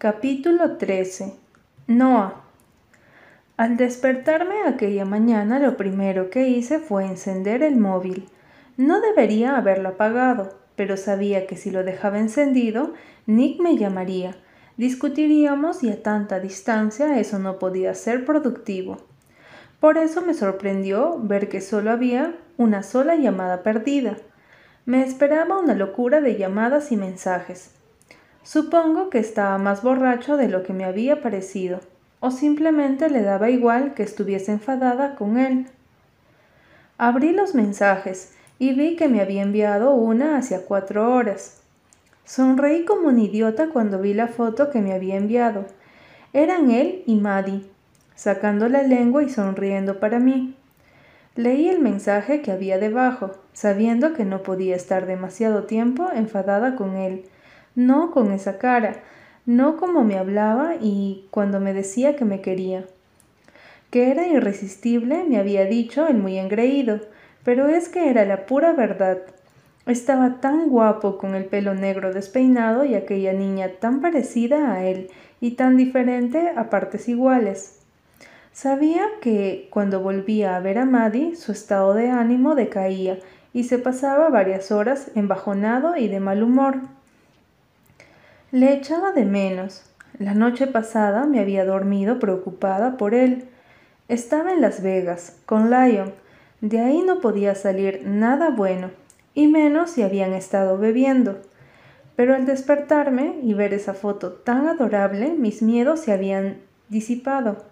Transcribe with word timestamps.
Capítulo 0.00 0.76
13 0.76 1.34
Noah 1.88 2.44
Al 3.56 3.76
despertarme 3.76 4.62
aquella 4.64 5.04
mañana 5.04 5.58
lo 5.58 5.76
primero 5.76 6.30
que 6.30 6.46
hice 6.46 6.78
fue 6.78 7.04
encender 7.04 7.64
el 7.64 7.74
móvil. 7.74 8.28
No 8.76 9.00
debería 9.00 9.56
haberlo 9.56 9.88
apagado, 9.88 10.56
pero 10.76 10.96
sabía 10.96 11.48
que 11.48 11.56
si 11.56 11.72
lo 11.72 11.82
dejaba 11.82 12.20
encendido, 12.20 12.94
Nick 13.26 13.60
me 13.60 13.76
llamaría. 13.76 14.36
Discutiríamos 14.76 15.82
y 15.82 15.90
a 15.90 16.00
tanta 16.00 16.38
distancia 16.38 17.18
eso 17.18 17.40
no 17.40 17.58
podía 17.58 17.92
ser 17.94 18.24
productivo. 18.24 18.98
Por 19.80 19.98
eso 19.98 20.22
me 20.22 20.34
sorprendió 20.34 21.18
ver 21.20 21.48
que 21.48 21.60
solo 21.60 21.90
había 21.90 22.36
una 22.56 22.84
sola 22.84 23.16
llamada 23.16 23.64
perdida. 23.64 24.16
Me 24.86 25.02
esperaba 25.02 25.58
una 25.58 25.74
locura 25.74 26.20
de 26.20 26.36
llamadas 26.36 26.92
y 26.92 26.96
mensajes. 26.96 27.74
Supongo 28.48 29.10
que 29.10 29.18
estaba 29.18 29.58
más 29.58 29.82
borracho 29.82 30.38
de 30.38 30.48
lo 30.48 30.62
que 30.62 30.72
me 30.72 30.86
había 30.86 31.20
parecido, 31.20 31.80
o 32.18 32.30
simplemente 32.30 33.10
le 33.10 33.20
daba 33.20 33.50
igual 33.50 33.92
que 33.92 34.02
estuviese 34.02 34.52
enfadada 34.52 35.16
con 35.16 35.36
él. 35.36 35.66
Abrí 36.96 37.32
los 37.32 37.54
mensajes 37.54 38.32
y 38.58 38.72
vi 38.72 38.96
que 38.96 39.06
me 39.06 39.20
había 39.20 39.42
enviado 39.42 39.92
una 39.92 40.38
hacia 40.38 40.64
cuatro 40.64 41.14
horas. 41.14 41.60
Sonreí 42.24 42.86
como 42.86 43.08
un 43.08 43.18
idiota 43.18 43.68
cuando 43.68 44.00
vi 44.00 44.14
la 44.14 44.28
foto 44.28 44.70
que 44.70 44.80
me 44.80 44.94
había 44.94 45.16
enviado. 45.16 45.66
Eran 46.32 46.70
él 46.70 47.02
y 47.04 47.16
Maddie, 47.16 47.66
sacando 48.14 48.70
la 48.70 48.82
lengua 48.82 49.22
y 49.22 49.28
sonriendo 49.28 50.00
para 50.00 50.20
mí. 50.20 50.56
Leí 51.36 51.68
el 51.68 51.80
mensaje 51.80 52.40
que 52.40 52.50
había 52.50 52.78
debajo, 52.78 53.32
sabiendo 53.52 54.14
que 54.14 54.24
no 54.24 54.42
podía 54.42 54.74
estar 54.74 55.04
demasiado 55.04 55.64
tiempo 55.64 56.08
enfadada 56.14 56.76
con 56.76 56.96
él, 56.96 57.26
no 57.78 58.10
con 58.10 58.32
esa 58.32 58.58
cara, 58.58 58.96
no 59.46 59.76
como 59.76 60.02
me 60.02 60.18
hablaba 60.18 60.74
y 60.80 61.28
cuando 61.30 61.60
me 61.60 61.72
decía 61.72 62.16
que 62.16 62.24
me 62.24 62.40
quería. 62.40 62.84
Que 63.90 64.10
era 64.10 64.26
irresistible, 64.26 65.24
me 65.28 65.38
había 65.38 65.64
dicho 65.64 66.08
el 66.08 66.16
muy 66.16 66.38
engreído, 66.38 67.00
pero 67.44 67.68
es 67.68 67.88
que 67.88 68.10
era 68.10 68.24
la 68.24 68.46
pura 68.46 68.72
verdad. 68.72 69.18
Estaba 69.86 70.40
tan 70.40 70.68
guapo 70.68 71.18
con 71.18 71.36
el 71.36 71.44
pelo 71.44 71.72
negro 71.72 72.12
despeinado 72.12 72.84
y 72.84 72.96
aquella 72.96 73.32
niña 73.32 73.70
tan 73.80 74.00
parecida 74.00 74.72
a 74.72 74.84
él 74.84 75.08
y 75.40 75.52
tan 75.52 75.76
diferente 75.76 76.50
a 76.56 76.70
partes 76.70 77.08
iguales. 77.08 77.78
Sabía 78.52 79.04
que 79.20 79.68
cuando 79.70 80.00
volvía 80.00 80.56
a 80.56 80.60
ver 80.60 80.78
a 80.78 80.84
Maddie 80.84 81.36
su 81.36 81.52
estado 81.52 81.94
de 81.94 82.10
ánimo 82.10 82.56
decaía 82.56 83.20
y 83.52 83.64
se 83.64 83.78
pasaba 83.78 84.30
varias 84.30 84.72
horas 84.72 85.12
embajonado 85.14 85.96
y 85.96 86.08
de 86.08 86.18
mal 86.18 86.42
humor. 86.42 86.97
Le 88.50 88.72
echaba 88.72 89.12
de 89.12 89.26
menos. 89.26 89.82
La 90.18 90.32
noche 90.32 90.66
pasada 90.66 91.26
me 91.26 91.38
había 91.38 91.66
dormido 91.66 92.18
preocupada 92.18 92.96
por 92.96 93.12
él. 93.12 93.44
Estaba 94.08 94.54
en 94.54 94.62
Las 94.62 94.82
Vegas, 94.82 95.36
con 95.44 95.68
Lion. 95.68 96.14
De 96.62 96.80
ahí 96.80 97.02
no 97.02 97.20
podía 97.20 97.54
salir 97.54 98.04
nada 98.06 98.48
bueno, 98.48 98.90
y 99.34 99.48
menos 99.48 99.90
si 99.90 100.02
habían 100.02 100.32
estado 100.32 100.78
bebiendo. 100.78 101.40
Pero 102.16 102.34
al 102.34 102.46
despertarme 102.46 103.38
y 103.42 103.52
ver 103.52 103.74
esa 103.74 103.92
foto 103.92 104.32
tan 104.32 104.66
adorable, 104.66 105.34
mis 105.34 105.60
miedos 105.60 106.00
se 106.00 106.12
habían 106.12 106.56
disipado, 106.88 107.66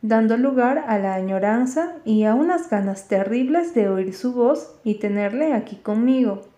dando 0.00 0.38
lugar 0.38 0.86
a 0.88 0.98
la 0.98 1.12
añoranza 1.16 1.96
y 2.06 2.24
a 2.24 2.34
unas 2.34 2.70
ganas 2.70 3.08
terribles 3.08 3.74
de 3.74 3.90
oír 3.90 4.14
su 4.14 4.32
voz 4.32 4.74
y 4.84 4.94
tenerle 4.94 5.52
aquí 5.52 5.76
conmigo. 5.76 6.53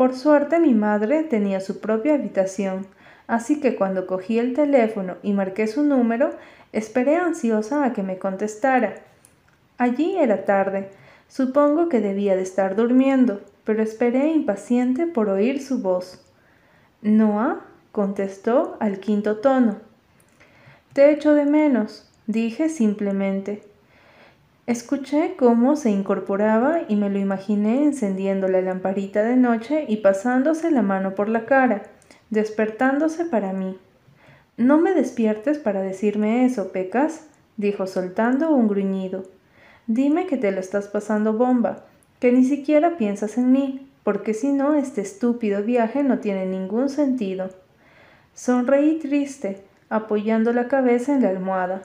Por 0.00 0.16
suerte 0.16 0.60
mi 0.60 0.72
madre 0.72 1.24
tenía 1.24 1.60
su 1.60 1.78
propia 1.78 2.14
habitación, 2.14 2.86
así 3.26 3.60
que 3.60 3.76
cuando 3.76 4.06
cogí 4.06 4.38
el 4.38 4.54
teléfono 4.54 5.16
y 5.22 5.34
marqué 5.34 5.66
su 5.66 5.82
número, 5.82 6.30
esperé 6.72 7.16
ansiosa 7.16 7.84
a 7.84 7.92
que 7.92 8.02
me 8.02 8.16
contestara. 8.16 8.94
Allí 9.76 10.16
era 10.16 10.46
tarde, 10.46 10.88
supongo 11.28 11.90
que 11.90 12.00
debía 12.00 12.34
de 12.34 12.40
estar 12.40 12.76
durmiendo, 12.76 13.42
pero 13.64 13.82
esperé 13.82 14.28
impaciente 14.28 15.06
por 15.06 15.28
oír 15.28 15.60
su 15.62 15.82
voz. 15.82 16.24
Noah 17.02 17.60
contestó 17.92 18.78
al 18.80 19.00
quinto 19.00 19.36
tono. 19.36 19.76
Te 20.94 21.10
echo 21.10 21.34
de 21.34 21.44
menos, 21.44 22.10
dije 22.26 22.70
simplemente. 22.70 23.69
Escuché 24.66 25.34
cómo 25.36 25.74
se 25.74 25.90
incorporaba 25.90 26.82
y 26.86 26.96
me 26.96 27.10
lo 27.10 27.18
imaginé 27.18 27.84
encendiendo 27.84 28.46
la 28.46 28.60
lamparita 28.60 29.22
de 29.22 29.36
noche 29.36 29.84
y 29.88 29.96
pasándose 29.96 30.70
la 30.70 30.82
mano 30.82 31.14
por 31.14 31.28
la 31.28 31.44
cara, 31.44 31.82
despertándose 32.30 33.24
para 33.24 33.52
mí. 33.52 33.78
No 34.56 34.78
me 34.78 34.92
despiertes 34.92 35.58
para 35.58 35.80
decirme 35.80 36.44
eso, 36.44 36.70
Pecas, 36.70 37.26
dijo 37.56 37.86
soltando 37.86 38.54
un 38.54 38.68
gruñido. 38.68 39.24
Dime 39.86 40.26
que 40.26 40.36
te 40.36 40.52
lo 40.52 40.60
estás 40.60 40.86
pasando 40.86 41.32
bomba, 41.32 41.84
que 42.20 42.30
ni 42.30 42.44
siquiera 42.44 42.96
piensas 42.96 43.38
en 43.38 43.50
mí, 43.50 43.88
porque 44.04 44.34
si 44.34 44.52
no, 44.52 44.74
este 44.74 45.00
estúpido 45.00 45.62
viaje 45.62 46.02
no 46.02 46.18
tiene 46.18 46.46
ningún 46.46 46.90
sentido. 46.90 47.50
Sonreí 48.34 48.98
triste, 48.98 49.64
apoyando 49.88 50.52
la 50.52 50.68
cabeza 50.68 51.14
en 51.14 51.22
la 51.22 51.30
almohada. 51.30 51.82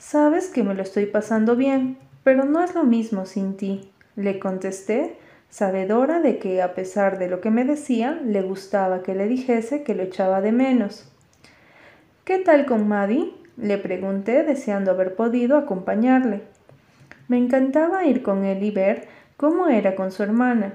Sabes 0.00 0.48
que 0.48 0.62
me 0.62 0.74
lo 0.74 0.82
estoy 0.82 1.04
pasando 1.04 1.56
bien, 1.56 1.98
pero 2.24 2.44
no 2.46 2.64
es 2.64 2.74
lo 2.74 2.84
mismo 2.84 3.26
sin 3.26 3.58
ti, 3.58 3.92
le 4.16 4.38
contesté, 4.38 5.18
sabedora 5.50 6.20
de 6.20 6.38
que, 6.38 6.62
a 6.62 6.74
pesar 6.74 7.18
de 7.18 7.28
lo 7.28 7.42
que 7.42 7.50
me 7.50 7.66
decía, 7.66 8.18
le 8.24 8.40
gustaba 8.40 9.02
que 9.02 9.14
le 9.14 9.28
dijese 9.28 9.82
que 9.82 9.94
lo 9.94 10.02
echaba 10.02 10.40
de 10.40 10.52
menos. 10.52 11.06
¿Qué 12.24 12.38
tal 12.38 12.64
con 12.64 12.88
Maddie? 12.88 13.34
le 13.58 13.76
pregunté, 13.76 14.42
deseando 14.42 14.92
haber 14.92 15.16
podido 15.16 15.58
acompañarle. 15.58 16.44
Me 17.28 17.36
encantaba 17.36 18.06
ir 18.06 18.22
con 18.22 18.46
él 18.46 18.62
y 18.62 18.70
ver 18.70 19.06
cómo 19.36 19.68
era 19.68 19.96
con 19.96 20.12
su 20.12 20.22
hermana. 20.22 20.72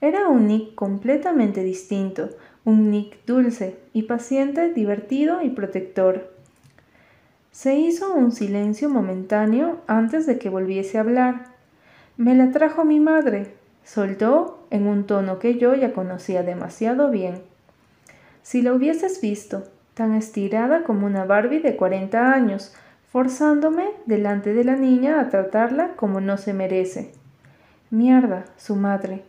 Era 0.00 0.28
un 0.28 0.46
Nick 0.46 0.76
completamente 0.76 1.64
distinto, 1.64 2.28
un 2.64 2.92
Nick 2.92 3.26
dulce 3.26 3.76
y 3.92 4.02
paciente, 4.02 4.72
divertido 4.72 5.42
y 5.42 5.50
protector. 5.50 6.37
Se 7.58 7.74
hizo 7.74 8.14
un 8.14 8.30
silencio 8.30 8.88
momentáneo 8.88 9.80
antes 9.88 10.26
de 10.26 10.38
que 10.38 10.48
volviese 10.48 10.96
a 10.96 11.00
hablar. 11.00 11.46
Me 12.16 12.36
la 12.36 12.52
trajo 12.52 12.84
mi 12.84 13.00
madre, 13.00 13.52
soltó 13.82 14.64
en 14.70 14.86
un 14.86 15.08
tono 15.08 15.40
que 15.40 15.58
yo 15.58 15.74
ya 15.74 15.92
conocía 15.92 16.44
demasiado 16.44 17.10
bien. 17.10 17.42
Si 18.42 18.62
la 18.62 18.72
hubieses 18.72 19.20
visto, 19.20 19.64
tan 19.94 20.14
estirada 20.14 20.84
como 20.84 21.04
una 21.04 21.24
Barbie 21.24 21.58
de 21.58 21.74
cuarenta 21.74 22.32
años, 22.32 22.76
forzándome 23.10 23.88
delante 24.06 24.54
de 24.54 24.62
la 24.62 24.76
niña 24.76 25.20
a 25.20 25.28
tratarla 25.28 25.96
como 25.96 26.20
no 26.20 26.36
se 26.36 26.54
merece. 26.54 27.10
Mierda, 27.90 28.44
su 28.56 28.76
madre. 28.76 29.24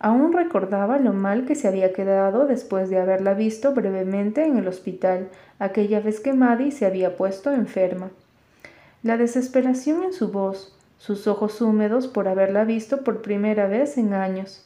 Aún 0.00 0.32
recordaba 0.32 0.98
lo 0.98 1.12
mal 1.12 1.44
que 1.44 1.56
se 1.56 1.66
había 1.66 1.92
quedado 1.92 2.46
después 2.46 2.88
de 2.88 2.98
haberla 2.98 3.34
visto 3.34 3.74
brevemente 3.74 4.44
en 4.44 4.56
el 4.56 4.68
hospital, 4.68 5.28
aquella 5.58 6.00
vez 6.00 6.20
que 6.20 6.32
Maddie 6.32 6.70
se 6.70 6.86
había 6.86 7.16
puesto 7.16 7.52
enferma. 7.52 8.10
La 9.02 9.16
desesperación 9.16 10.04
en 10.04 10.12
su 10.12 10.30
voz, 10.30 10.76
sus 10.98 11.26
ojos 11.26 11.60
húmedos 11.60 12.06
por 12.06 12.28
haberla 12.28 12.64
visto 12.64 13.02
por 13.02 13.22
primera 13.22 13.66
vez 13.66 13.98
en 13.98 14.14
años. 14.14 14.64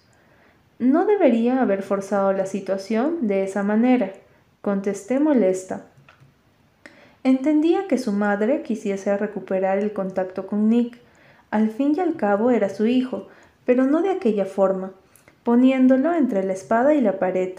No 0.79 1.07
debería 1.07 1.63
haber 1.63 1.83
forzado 1.83 2.33
la 2.35 2.45
situación 2.45 3.27
de 3.27 3.45
esa 3.45 3.63
manera, 3.63 4.13
contesté 4.61 5.19
molesta. 5.19 5.87
Entendía 7.25 7.87
que 7.89 7.99
su 7.99 8.13
madre 8.13 8.63
quisiese 8.63 9.17
recuperar 9.17 9.79
el 9.79 9.93
contacto 9.93 10.47
con 10.47 10.69
Nick. 10.69 10.99
Al 11.51 11.71
fin 11.71 11.95
y 11.97 12.01
al 12.01 12.17
cabo 12.17 12.51
era 12.51 12.69
su 12.69 12.87
hijo, 12.87 13.29
pero 13.65 13.85
no 13.85 14.03
de 14.03 14.11
aquella 14.11 14.45
forma 14.45 14.93
poniéndolo 15.45 16.15
entre 16.15 16.45
la 16.45 16.53
espada 16.53 16.95
y 16.95 17.01
la 17.01 17.19
pared. 17.19 17.55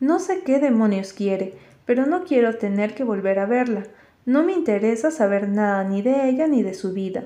No 0.00 0.18
sé 0.18 0.42
qué 0.44 0.58
demonios 0.58 1.12
quiere, 1.12 1.54
pero 1.84 2.06
no 2.06 2.24
quiero 2.24 2.56
tener 2.56 2.94
que 2.94 3.04
volver 3.04 3.38
a 3.38 3.46
verla. 3.46 3.84
No 4.24 4.42
me 4.44 4.52
interesa 4.52 5.10
saber 5.10 5.48
nada 5.48 5.84
ni 5.84 6.02
de 6.02 6.28
ella 6.28 6.46
ni 6.46 6.62
de 6.62 6.74
su 6.74 6.92
vida. 6.92 7.24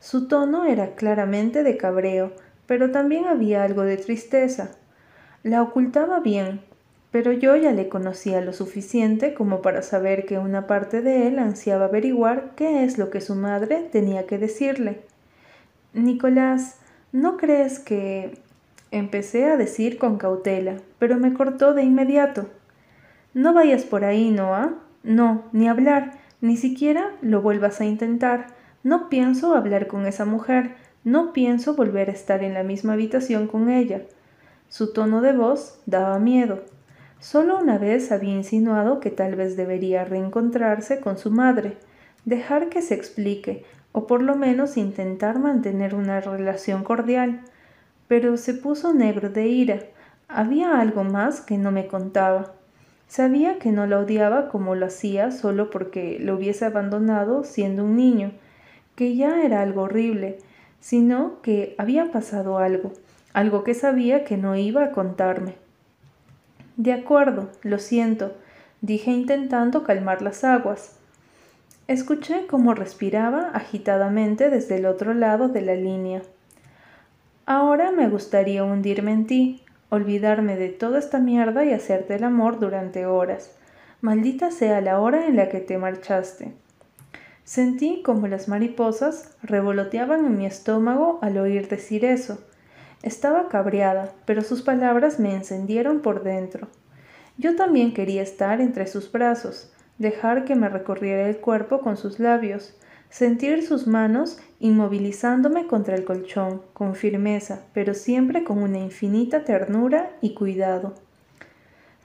Su 0.00 0.28
tono 0.28 0.64
era 0.64 0.94
claramente 0.94 1.62
de 1.62 1.76
cabreo, 1.76 2.32
pero 2.66 2.90
también 2.90 3.26
había 3.26 3.64
algo 3.64 3.82
de 3.82 3.96
tristeza. 3.96 4.70
La 5.42 5.62
ocultaba 5.62 6.20
bien, 6.20 6.62
pero 7.10 7.32
yo 7.32 7.56
ya 7.56 7.72
le 7.72 7.88
conocía 7.88 8.40
lo 8.40 8.52
suficiente 8.52 9.34
como 9.34 9.60
para 9.60 9.82
saber 9.82 10.24
que 10.24 10.38
una 10.38 10.66
parte 10.66 11.02
de 11.02 11.26
él 11.26 11.38
ansiaba 11.38 11.86
averiguar 11.86 12.52
qué 12.56 12.84
es 12.84 12.98
lo 12.98 13.10
que 13.10 13.20
su 13.20 13.34
madre 13.34 13.88
tenía 13.90 14.26
que 14.26 14.38
decirle. 14.38 15.00
Nicolás, 15.92 16.76
¿No 17.12 17.36
crees 17.36 17.78
que... 17.78 18.38
empecé 18.90 19.46
a 19.46 19.56
decir 19.56 19.98
con 19.98 20.18
cautela, 20.18 20.76
pero 20.98 21.16
me 21.16 21.34
cortó 21.34 21.74
de 21.74 21.82
inmediato. 21.82 22.48
No 23.34 23.54
vayas 23.54 23.84
por 23.84 24.04
ahí, 24.04 24.30
Noah. 24.30 24.74
No, 25.02 25.44
ni 25.52 25.68
hablar, 25.68 26.18
ni 26.40 26.56
siquiera 26.56 27.12
lo 27.22 27.40
vuelvas 27.42 27.80
a 27.80 27.84
intentar. 27.84 28.46
No 28.82 29.08
pienso 29.08 29.54
hablar 29.54 29.86
con 29.86 30.06
esa 30.06 30.24
mujer, 30.24 30.74
no 31.04 31.32
pienso 31.32 31.74
volver 31.74 32.10
a 32.10 32.12
estar 32.12 32.42
en 32.42 32.54
la 32.54 32.62
misma 32.62 32.94
habitación 32.94 33.46
con 33.46 33.70
ella. 33.70 34.02
Su 34.68 34.92
tono 34.92 35.20
de 35.20 35.32
voz 35.32 35.80
daba 35.86 36.18
miedo. 36.18 36.64
Solo 37.20 37.58
una 37.58 37.78
vez 37.78 38.12
había 38.12 38.34
insinuado 38.34 39.00
que 39.00 39.10
tal 39.10 39.34
vez 39.34 39.56
debería 39.56 40.04
reencontrarse 40.04 41.00
con 41.00 41.18
su 41.18 41.30
madre, 41.30 41.76
dejar 42.24 42.68
que 42.68 42.82
se 42.82 42.94
explique, 42.94 43.64
o 43.92 44.06
por 44.06 44.22
lo 44.22 44.36
menos 44.36 44.76
intentar 44.76 45.38
mantener 45.38 45.94
una 45.94 46.20
relación 46.20 46.84
cordial. 46.84 47.40
Pero 48.08 48.36
se 48.36 48.54
puso 48.54 48.92
negro 48.92 49.30
de 49.30 49.46
ira. 49.46 49.78
Había 50.28 50.80
algo 50.80 51.04
más 51.04 51.40
que 51.40 51.58
no 51.58 51.70
me 51.70 51.86
contaba. 51.86 52.52
Sabía 53.06 53.58
que 53.58 53.70
no 53.70 53.86
la 53.86 54.00
odiaba 54.00 54.48
como 54.48 54.74
lo 54.74 54.86
hacía 54.86 55.30
solo 55.30 55.70
porque 55.70 56.18
lo 56.20 56.34
hubiese 56.36 56.66
abandonado 56.66 57.44
siendo 57.44 57.84
un 57.84 57.96
niño, 57.96 58.32
que 58.96 59.16
ya 59.16 59.42
era 59.42 59.62
algo 59.62 59.82
horrible, 59.82 60.38
sino 60.80 61.40
que 61.40 61.74
había 61.78 62.10
pasado 62.10 62.58
algo, 62.58 62.92
algo 63.32 63.64
que 63.64 63.74
sabía 63.74 64.24
que 64.24 64.36
no 64.36 64.56
iba 64.56 64.84
a 64.84 64.90
contarme. 64.92 65.54
De 66.76 66.92
acuerdo, 66.92 67.48
lo 67.62 67.78
siento, 67.78 68.32
dije 68.82 69.10
intentando 69.10 69.84
calmar 69.84 70.22
las 70.22 70.44
aguas. 70.44 70.96
Escuché 71.88 72.46
cómo 72.46 72.74
respiraba 72.74 73.50
agitadamente 73.54 74.50
desde 74.50 74.76
el 74.76 74.86
otro 74.86 75.14
lado 75.14 75.48
de 75.48 75.62
la 75.62 75.74
línea. 75.74 76.22
Ahora 77.50 77.92
me 77.92 78.10
gustaría 78.10 78.62
hundirme 78.62 79.10
en 79.10 79.26
ti, 79.26 79.62
olvidarme 79.88 80.56
de 80.56 80.68
toda 80.68 80.98
esta 80.98 81.18
mierda 81.18 81.64
y 81.64 81.72
hacerte 81.72 82.16
el 82.16 82.24
amor 82.24 82.58
durante 82.58 83.06
horas. 83.06 83.56
Maldita 84.02 84.50
sea 84.50 84.82
la 84.82 85.00
hora 85.00 85.26
en 85.26 85.36
la 85.36 85.48
que 85.48 85.60
te 85.60 85.78
marchaste. 85.78 86.52
Sentí 87.44 88.02
como 88.02 88.26
las 88.26 88.48
mariposas 88.48 89.34
revoloteaban 89.42 90.26
en 90.26 90.36
mi 90.36 90.44
estómago 90.44 91.20
al 91.22 91.38
oír 91.38 91.68
decir 91.68 92.04
eso. 92.04 92.38
Estaba 93.02 93.48
cabreada, 93.48 94.12
pero 94.26 94.42
sus 94.42 94.60
palabras 94.60 95.18
me 95.18 95.34
encendieron 95.34 96.00
por 96.00 96.24
dentro. 96.24 96.68
Yo 97.38 97.56
también 97.56 97.94
quería 97.94 98.20
estar 98.20 98.60
entre 98.60 98.86
sus 98.86 99.10
brazos, 99.10 99.72
dejar 99.96 100.44
que 100.44 100.54
me 100.54 100.68
recorriera 100.68 101.26
el 101.26 101.38
cuerpo 101.38 101.80
con 101.80 101.96
sus 101.96 102.18
labios, 102.18 102.78
sentir 103.10 103.66
sus 103.66 103.86
manos 103.86 104.38
inmovilizándome 104.60 105.66
contra 105.66 105.94
el 105.94 106.04
colchón, 106.04 106.62
con 106.72 106.94
firmeza, 106.94 107.62
pero 107.72 107.94
siempre 107.94 108.44
con 108.44 108.62
una 108.62 108.78
infinita 108.78 109.44
ternura 109.44 110.10
y 110.20 110.34
cuidado. 110.34 110.94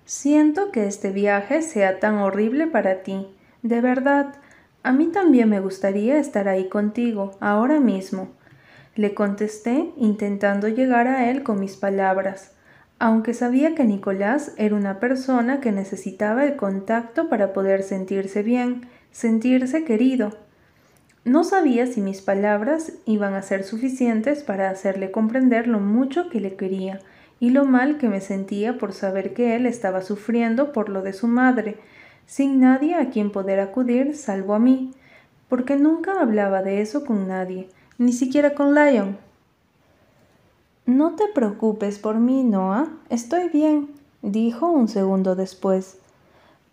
Siento 0.05 0.71
que 0.71 0.85
este 0.85 1.11
viaje 1.11 1.61
sea 1.61 1.99
tan 1.99 2.17
horrible 2.17 2.67
para 2.67 3.03
ti. 3.03 3.27
De 3.61 3.81
verdad, 3.81 4.35
a 4.83 4.91
mí 4.91 5.07
también 5.07 5.49
me 5.49 5.61
gustaría 5.61 6.19
estar 6.19 6.49
ahí 6.49 6.67
contigo, 6.67 7.31
ahora 7.39 7.79
mismo, 7.79 8.29
le 8.95 9.13
contesté 9.13 9.91
intentando 9.97 10.67
llegar 10.67 11.07
a 11.07 11.29
él 11.29 11.41
con 11.41 11.59
mis 11.59 11.77
palabras, 11.77 12.51
aunque 12.99 13.33
sabía 13.33 13.75
que 13.75 13.85
Nicolás 13.85 14.53
era 14.57 14.75
una 14.75 14.99
persona 14.99 15.61
que 15.61 15.71
necesitaba 15.71 16.45
el 16.45 16.55
contacto 16.55 17.27
para 17.27 17.53
poder 17.53 17.81
sentirse 17.81 18.43
bien, 18.43 18.87
sentirse 19.11 19.83
querido. 19.83 20.42
No 21.25 21.45
sabía 21.45 21.87
si 21.87 22.01
mis 22.01 22.21
palabras 22.21 22.91
iban 23.05 23.33
a 23.33 23.41
ser 23.41 23.63
suficientes 23.63 24.43
para 24.43 24.69
hacerle 24.69 25.09
comprender 25.11 25.67
lo 25.67 25.79
mucho 25.79 26.29
que 26.29 26.41
le 26.41 26.55
quería 26.55 26.99
y 27.39 27.51
lo 27.51 27.63
mal 27.63 27.97
que 27.97 28.09
me 28.09 28.19
sentía 28.19 28.77
por 28.77 28.91
saber 28.91 29.33
que 29.33 29.55
él 29.55 29.65
estaba 29.65 30.01
sufriendo 30.01 30.73
por 30.73 30.89
lo 30.89 31.01
de 31.01 31.13
su 31.13 31.27
madre, 31.27 31.77
sin 32.25 32.59
nadie 32.59 32.95
a 32.95 33.09
quien 33.09 33.31
poder 33.31 33.61
acudir 33.61 34.17
salvo 34.17 34.53
a 34.53 34.59
mí, 34.59 34.91
porque 35.47 35.77
nunca 35.77 36.19
hablaba 36.19 36.61
de 36.61 36.81
eso 36.81 37.05
con 37.05 37.27
nadie 37.27 37.69
ni 37.97 38.11
siquiera 38.11 38.53
con 38.53 38.75
Lion. 38.75 39.17
No 40.85 41.15
te 41.15 41.27
preocupes 41.33 41.99
por 41.99 42.19
mí, 42.19 42.43
Noah, 42.43 42.89
estoy 43.09 43.47
bien, 43.47 43.89
dijo 44.21 44.69
un 44.69 44.89
segundo 44.89 45.35
después. 45.35 45.99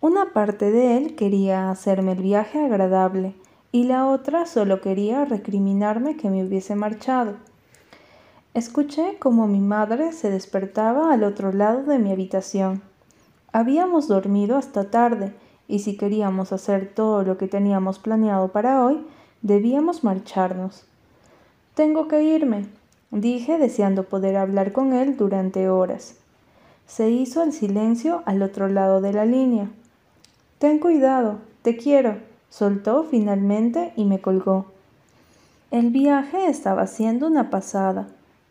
Una 0.01 0.33
parte 0.33 0.73
de 0.73 0.97
él 0.97 1.15
quería 1.15 1.71
hacerme 1.71 2.13
el 2.13 2.23
viaje 2.23 2.59
agradable 2.59 3.35
y 3.73 3.85
la 3.85 4.07
otra 4.07 4.47
solo 4.47 4.81
quería 4.81 5.25
recriminarme 5.25 6.17
que 6.17 6.31
me 6.31 6.45
hubiese 6.45 6.75
marchado. 6.75 7.35
Escuché 8.53 9.17
como 9.19 9.47
mi 9.47 9.61
madre 9.61 10.13
se 10.13 10.31
despertaba 10.31 11.13
al 11.13 11.23
otro 11.23 11.53
lado 11.53 11.85
de 11.85 11.99
mi 11.99 12.11
habitación. 12.11 12.83
Habíamos 13.53 14.09
dormido 14.09 14.57
hasta 14.57 14.91
tarde 14.91 15.33
y 15.69 15.81
si 15.81 15.97
queríamos 15.97 16.53
hacer 16.53 16.93
todo 16.93 17.23
lo 17.23 17.39
que 17.39 17.47
teníamos 17.47 18.01
planeado 18.01 18.49
para 18.49 18.85
hoy, 18.85 19.07
debíamos 19.41 20.03
marcharnos. 20.03 20.85
Tengo 21.75 22.09
que 22.09 22.25
irme, 22.25 22.67
dije 23.13 23.57
deseando 23.57 24.03
poder 24.05 24.37
hablar 24.37 24.73
con 24.73 24.93
él 24.93 25.17
durante 25.17 25.69
horas. 25.69 26.17
Se 26.87 27.09
hizo 27.09 27.45
el 27.45 27.53
silencio 27.53 28.25
al 28.27 28.43
otro 28.43 28.67
lado 28.67 29.01
de 29.01 29.13
la 29.13 29.25
línea. 29.25 29.71
Ten 30.59 30.81
cuidado, 30.81 31.39
te 31.63 31.77
quiero, 31.77 32.17
soltó 32.51 33.05
finalmente 33.05 33.95
y 33.97 34.05
me 34.05 34.21
colgó. 34.21 34.67
El 35.71 35.91
viaje 35.91 36.47
estaba 36.47 36.87
siendo 36.87 37.27
una 37.27 37.49
pasada, 37.49 38.09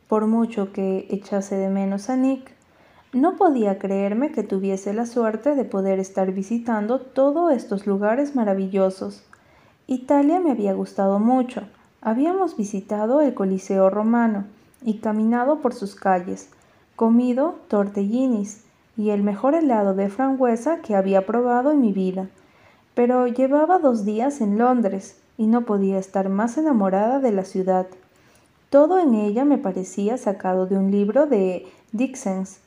por 0.08 0.26
mucho 0.26 0.74
que 0.74 1.06
echase 1.12 1.56
de 1.56 1.70
menos 1.70 2.10
a 2.10 2.16
Nick. 2.16 2.52
No 3.14 3.36
podía 3.36 3.78
creerme 3.78 4.32
que 4.32 4.42
tuviese 4.42 4.94
la 4.94 5.06
suerte 5.06 5.54
de 5.54 5.66
poder 5.66 6.00
estar 6.00 6.32
visitando 6.32 7.00
todos 7.00 7.54
estos 7.54 7.86
lugares 7.86 8.36
maravillosos. 8.36 9.24
Italia 9.86 10.40
me 10.40 10.50
había 10.50 10.74
gustado 10.74 11.20
mucho, 11.20 11.68
Habíamos 12.02 12.56
visitado 12.56 13.20
el 13.20 13.34
Coliseo 13.34 13.90
romano 13.90 14.46
y 14.82 15.00
caminado 15.00 15.60
por 15.60 15.74
sus 15.74 15.96
calles, 15.96 16.50
comido 16.96 17.56
tortellinis 17.68 18.64
y 18.96 19.10
el 19.10 19.22
mejor 19.22 19.54
helado 19.54 19.94
de 19.94 20.08
frambuesa 20.10 20.80
que 20.80 20.96
había 20.96 21.26
probado 21.26 21.72
en 21.72 21.82
mi 21.82 21.92
vida. 21.92 22.30
Pero 22.96 23.28
llevaba 23.28 23.80
dos 23.80 24.06
días 24.06 24.42
en 24.42 24.58
Londres 24.58 25.18
y 25.38 25.48
no 25.48 25.66
podía 25.66 25.98
estar 26.00 26.30
más 26.30 26.58
enamorada 26.58 27.20
de 27.20 27.32
la 27.32 27.46
ciudad. 27.46 27.88
Todo 28.70 29.00
en 29.00 29.14
ella 29.16 29.46
me 29.46 29.58
parecía 29.58 30.18
sacado 30.18 30.66
de 30.66 30.78
un 30.78 30.92
libro 30.92 31.26
de 31.26 31.66
Dickens. 31.92 32.60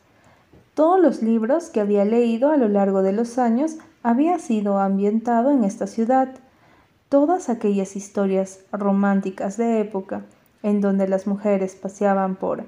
Todos 0.75 1.01
los 1.01 1.23
libros 1.23 1.71
que 1.71 1.81
había 1.81 2.05
leído 2.05 2.51
a 2.51 2.57
lo 2.57 2.69
largo 2.69 3.03
de 3.03 3.13
los 3.13 3.39
años 3.39 3.77
había 4.03 4.39
sido 4.39 4.79
ambientado 4.79 5.51
en 5.51 5.65
esta 5.65 5.87
ciudad 5.87 6.35
todas 7.09 7.51
aquellas 7.51 7.95
historias 7.95 8.61
románticas 8.73 9.59
de 9.59 9.81
época 9.81 10.23
en 10.63 10.81
donde 10.81 11.09
las 11.09 11.27
mujeres 11.27 11.75
paseaban 11.75 12.37
por 12.37 12.65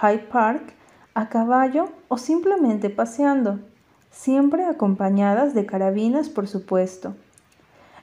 Hyde 0.00 0.26
Park 0.30 0.74
a 1.14 1.28
caballo 1.28 1.88
o 2.08 2.18
simplemente 2.18 2.90
paseando, 2.90 3.60
siempre 4.10 4.64
acompañadas 4.64 5.54
de 5.54 5.66
carabinas, 5.66 6.28
por 6.28 6.48
supuesto. 6.48 7.14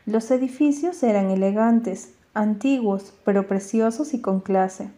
Los 0.06 0.30
edificios 0.32 1.02
eran 1.04 1.30
elegantes, 1.30 2.14
antiguos, 2.34 3.14
pero 3.24 3.48
preciosos 3.48 4.14
y 4.14 4.22
con 4.22 4.40
clase. 4.40 4.90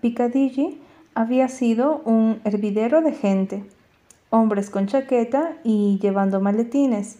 Piccadilly 0.00 0.80
había 1.14 1.48
sido 1.48 2.00
un 2.04 2.40
hervidero 2.44 3.02
de 3.02 3.12
gente, 3.12 3.64
hombres 4.30 4.70
con 4.70 4.86
chaqueta 4.86 5.56
y 5.64 5.98
llevando 6.00 6.40
maletines, 6.40 7.18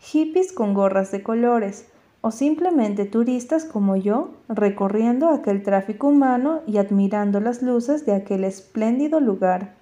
hippies 0.00 0.52
con 0.52 0.74
gorras 0.74 1.10
de 1.10 1.22
colores, 1.22 1.86
o 2.20 2.30
simplemente 2.30 3.04
turistas 3.04 3.66
como 3.66 3.96
yo 3.96 4.30
recorriendo 4.48 5.28
aquel 5.28 5.62
tráfico 5.62 6.08
humano 6.08 6.62
y 6.66 6.78
admirando 6.78 7.38
las 7.38 7.60
luces 7.60 8.06
de 8.06 8.14
aquel 8.14 8.44
espléndido 8.44 9.20
lugar. 9.20 9.74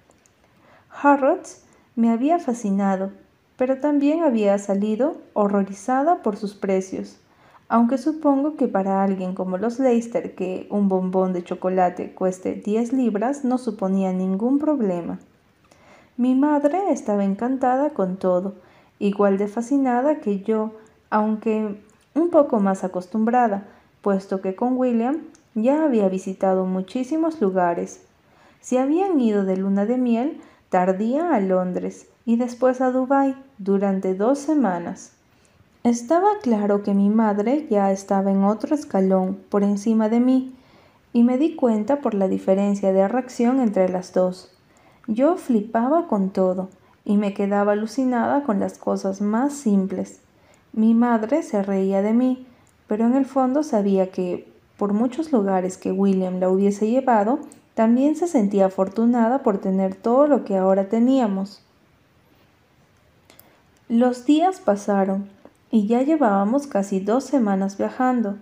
Harrods 0.89 1.62
me 1.95 2.09
había 2.09 2.39
fascinado, 2.39 3.11
pero 3.57 3.77
también 3.77 4.23
había 4.23 4.57
salido 4.57 5.17
horrorizada 5.33 6.23
por 6.23 6.37
sus 6.37 6.55
precios, 6.55 7.17
aunque 7.69 7.97
supongo 7.97 8.55
que 8.55 8.67
para 8.67 9.03
alguien 9.03 9.35
como 9.35 9.57
los 9.57 9.79
Leicester 9.79 10.35
que 10.35 10.67
un 10.69 10.89
bombón 10.89 11.33
de 11.33 11.43
chocolate 11.43 12.13
cueste 12.13 12.55
10 12.55 12.93
libras 12.93 13.43
no 13.43 13.57
suponía 13.57 14.11
ningún 14.11 14.59
problema. 14.59 15.19
Mi 16.17 16.35
madre 16.35 16.91
estaba 16.91 17.23
encantada 17.23 17.91
con 17.91 18.17
todo, 18.17 18.55
igual 18.99 19.37
de 19.37 19.47
fascinada 19.47 20.19
que 20.19 20.41
yo, 20.41 20.71
aunque 21.09 21.79
un 22.15 22.29
poco 22.29 22.59
más 22.59 22.83
acostumbrada, 22.83 23.65
puesto 24.01 24.41
que 24.41 24.55
con 24.55 24.77
William 24.77 25.21
ya 25.55 25.83
había 25.83 26.09
visitado 26.09 26.65
muchísimos 26.65 27.41
lugares. 27.41 28.01
Se 28.61 28.79
habían 28.79 29.19
ido 29.19 29.43
de 29.43 29.57
luna 29.57 29.85
de 29.85 29.97
miel 29.97 30.41
tardía 30.73 31.35
a 31.35 31.39
Londres 31.39 32.07
y 32.25 32.37
después 32.37 32.81
a 32.81 32.89
Dubái 32.89 33.35
durante 33.59 34.15
dos 34.15 34.39
semanas. 34.39 35.11
Estaba 35.83 36.39
claro 36.41 36.81
que 36.81 36.95
mi 36.95 37.09
madre 37.09 37.67
ya 37.69 37.91
estaba 37.91 38.31
en 38.31 38.43
otro 38.43 38.73
escalón 38.73 39.37
por 39.49 39.61
encima 39.61 40.09
de 40.09 40.19
mí, 40.19 40.55
y 41.13 41.21
me 41.21 41.37
di 41.37 41.55
cuenta 41.55 42.01
por 42.01 42.15
la 42.15 42.27
diferencia 42.27 42.91
de 42.91 43.07
reacción 43.07 43.59
entre 43.59 43.87
las 43.87 44.13
dos. 44.13 44.51
Yo 45.05 45.35
flipaba 45.37 46.07
con 46.07 46.31
todo 46.31 46.69
y 47.05 47.17
me 47.17 47.35
quedaba 47.35 47.73
alucinada 47.73 48.41
con 48.41 48.59
las 48.59 48.79
cosas 48.79 49.21
más 49.21 49.53
simples. 49.53 50.21
Mi 50.71 50.95
madre 50.95 51.43
se 51.43 51.61
reía 51.61 52.01
de 52.01 52.13
mí, 52.13 52.47
pero 52.87 53.05
en 53.05 53.13
el 53.13 53.27
fondo 53.27 53.61
sabía 53.61 54.09
que, 54.09 54.51
por 54.77 54.93
muchos 54.93 55.31
lugares 55.31 55.77
que 55.77 55.91
William 55.91 56.39
la 56.39 56.49
hubiese 56.49 56.89
llevado, 56.89 57.41
también 57.75 58.15
se 58.15 58.27
sentía 58.27 58.67
afortunada 58.67 59.43
por 59.43 59.57
tener 59.59 59.95
todo 59.95 60.27
lo 60.27 60.45
que 60.45 60.57
ahora 60.57 60.89
teníamos. 60.89 61.63
Los 63.89 64.25
días 64.25 64.59
pasaron 64.59 65.29
y 65.71 65.87
ya 65.87 66.01
llevábamos 66.03 66.67
casi 66.67 66.99
dos 66.99 67.23
semanas 67.23 67.77
viajando. 67.77 68.35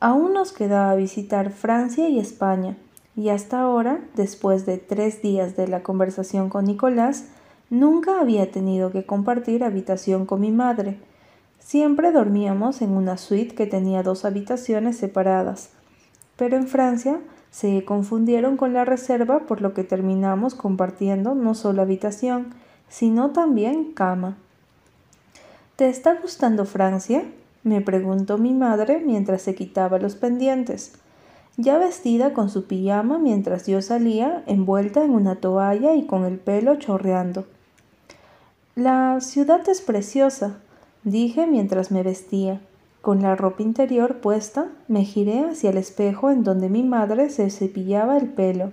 Aún 0.00 0.32
nos 0.32 0.52
quedaba 0.52 0.94
visitar 0.94 1.50
Francia 1.50 2.08
y 2.08 2.18
España, 2.18 2.76
y 3.14 3.28
hasta 3.28 3.60
ahora, 3.60 4.00
después 4.16 4.64
de 4.64 4.78
tres 4.78 5.20
días 5.20 5.54
de 5.54 5.68
la 5.68 5.82
conversación 5.82 6.48
con 6.48 6.64
Nicolás, 6.64 7.26
nunca 7.68 8.20
había 8.20 8.50
tenido 8.50 8.90
que 8.90 9.04
compartir 9.04 9.64
habitación 9.64 10.24
con 10.24 10.40
mi 10.40 10.50
madre. 10.50 10.98
Siempre 11.58 12.10
dormíamos 12.10 12.80
en 12.80 12.90
una 12.90 13.18
suite 13.18 13.54
que 13.54 13.66
tenía 13.66 14.02
dos 14.02 14.24
habitaciones 14.24 14.96
separadas, 14.96 15.70
pero 16.36 16.56
en 16.56 16.66
Francia 16.66 17.20
se 17.52 17.84
confundieron 17.84 18.56
con 18.56 18.72
la 18.72 18.86
reserva 18.86 19.40
por 19.40 19.60
lo 19.60 19.74
que 19.74 19.84
terminamos 19.84 20.54
compartiendo 20.54 21.34
no 21.34 21.54
solo 21.54 21.82
habitación, 21.82 22.54
sino 22.88 23.30
también 23.30 23.92
cama. 23.92 24.38
¿Te 25.76 25.88
está 25.88 26.14
gustando 26.20 26.64
Francia? 26.64 27.24
me 27.62 27.80
preguntó 27.80 28.38
mi 28.38 28.54
madre 28.54 29.00
mientras 29.04 29.42
se 29.42 29.54
quitaba 29.54 29.98
los 29.98 30.16
pendientes, 30.16 30.94
ya 31.56 31.78
vestida 31.78 32.32
con 32.32 32.48
su 32.48 32.64
pijama 32.64 33.18
mientras 33.18 33.66
yo 33.66 33.82
salía 33.82 34.42
envuelta 34.46 35.04
en 35.04 35.10
una 35.10 35.36
toalla 35.36 35.94
y 35.94 36.06
con 36.06 36.24
el 36.24 36.38
pelo 36.38 36.76
chorreando. 36.76 37.44
La 38.74 39.20
ciudad 39.20 39.68
es 39.68 39.82
preciosa, 39.82 40.56
dije 41.04 41.46
mientras 41.46 41.90
me 41.90 42.02
vestía. 42.02 42.60
Con 43.02 43.20
la 43.20 43.34
ropa 43.34 43.64
interior 43.64 44.20
puesta, 44.20 44.68
me 44.86 45.04
giré 45.04 45.44
hacia 45.44 45.70
el 45.70 45.76
espejo 45.76 46.30
en 46.30 46.44
donde 46.44 46.68
mi 46.68 46.84
madre 46.84 47.30
se 47.30 47.50
cepillaba 47.50 48.16
el 48.16 48.28
pelo 48.28 48.70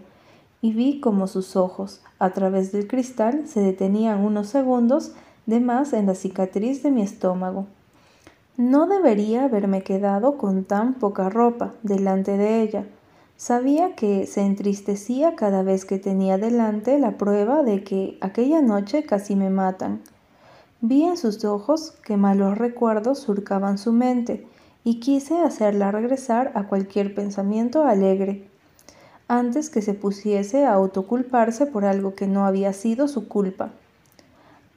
y 0.61 0.73
vi 0.73 0.99
como 0.99 1.25
sus 1.25 1.55
ojos, 1.55 2.01
a 2.19 2.29
través 2.29 2.71
del 2.71 2.87
cristal, 2.87 3.47
se 3.47 3.59
detenían 3.59 4.23
unos 4.23 4.47
segundos 4.47 5.13
de 5.47 5.59
más 5.59 5.93
en 5.93 6.05
la 6.05 6.13
cicatriz 6.13 6.83
de 6.83 6.91
mi 6.91 7.01
estómago. 7.01 7.65
No 8.55 8.85
debería 8.85 9.45
haberme 9.45 9.81
quedado 9.81 10.37
con 10.37 10.63
tan 10.63 10.93
poca 10.93 11.29
ropa 11.29 11.73
delante 11.81 12.37
de 12.37 12.61
ella. 12.61 12.85
Sabía 13.35 13.95
que 13.95 14.27
se 14.27 14.41
entristecía 14.41 15.35
cada 15.35 15.63
vez 15.63 15.85
que 15.85 15.97
tenía 15.97 16.37
delante 16.37 16.99
la 16.99 17.17
prueba 17.17 17.63
de 17.63 17.83
que 17.83 18.19
aquella 18.21 18.61
noche 18.61 19.03
casi 19.03 19.35
me 19.35 19.49
matan. 19.49 20.01
Vi 20.81 21.03
en 21.03 21.17
sus 21.17 21.43
ojos 21.43 21.93
que 22.05 22.15
malos 22.15 22.57
recuerdos 22.57 23.19
surcaban 23.19 23.77
su 23.77 23.91
mente 23.91 24.47
y 24.85 25.01
quise 25.01 25.41
hacerla 25.41 25.91
regresar 25.91 26.53
a 26.55 26.67
cualquier 26.67 27.13
pensamiento 27.13 27.83
alegre, 27.83 28.47
antes 29.27 29.69
que 29.69 29.81
se 29.81 29.93
pusiese 29.93 30.65
a 30.65 30.73
autoculparse 30.73 31.65
por 31.65 31.83
algo 31.83 32.15
que 32.15 32.27
no 32.27 32.45
había 32.45 32.71
sido 32.71 33.09
su 33.09 33.27
culpa. 33.27 33.71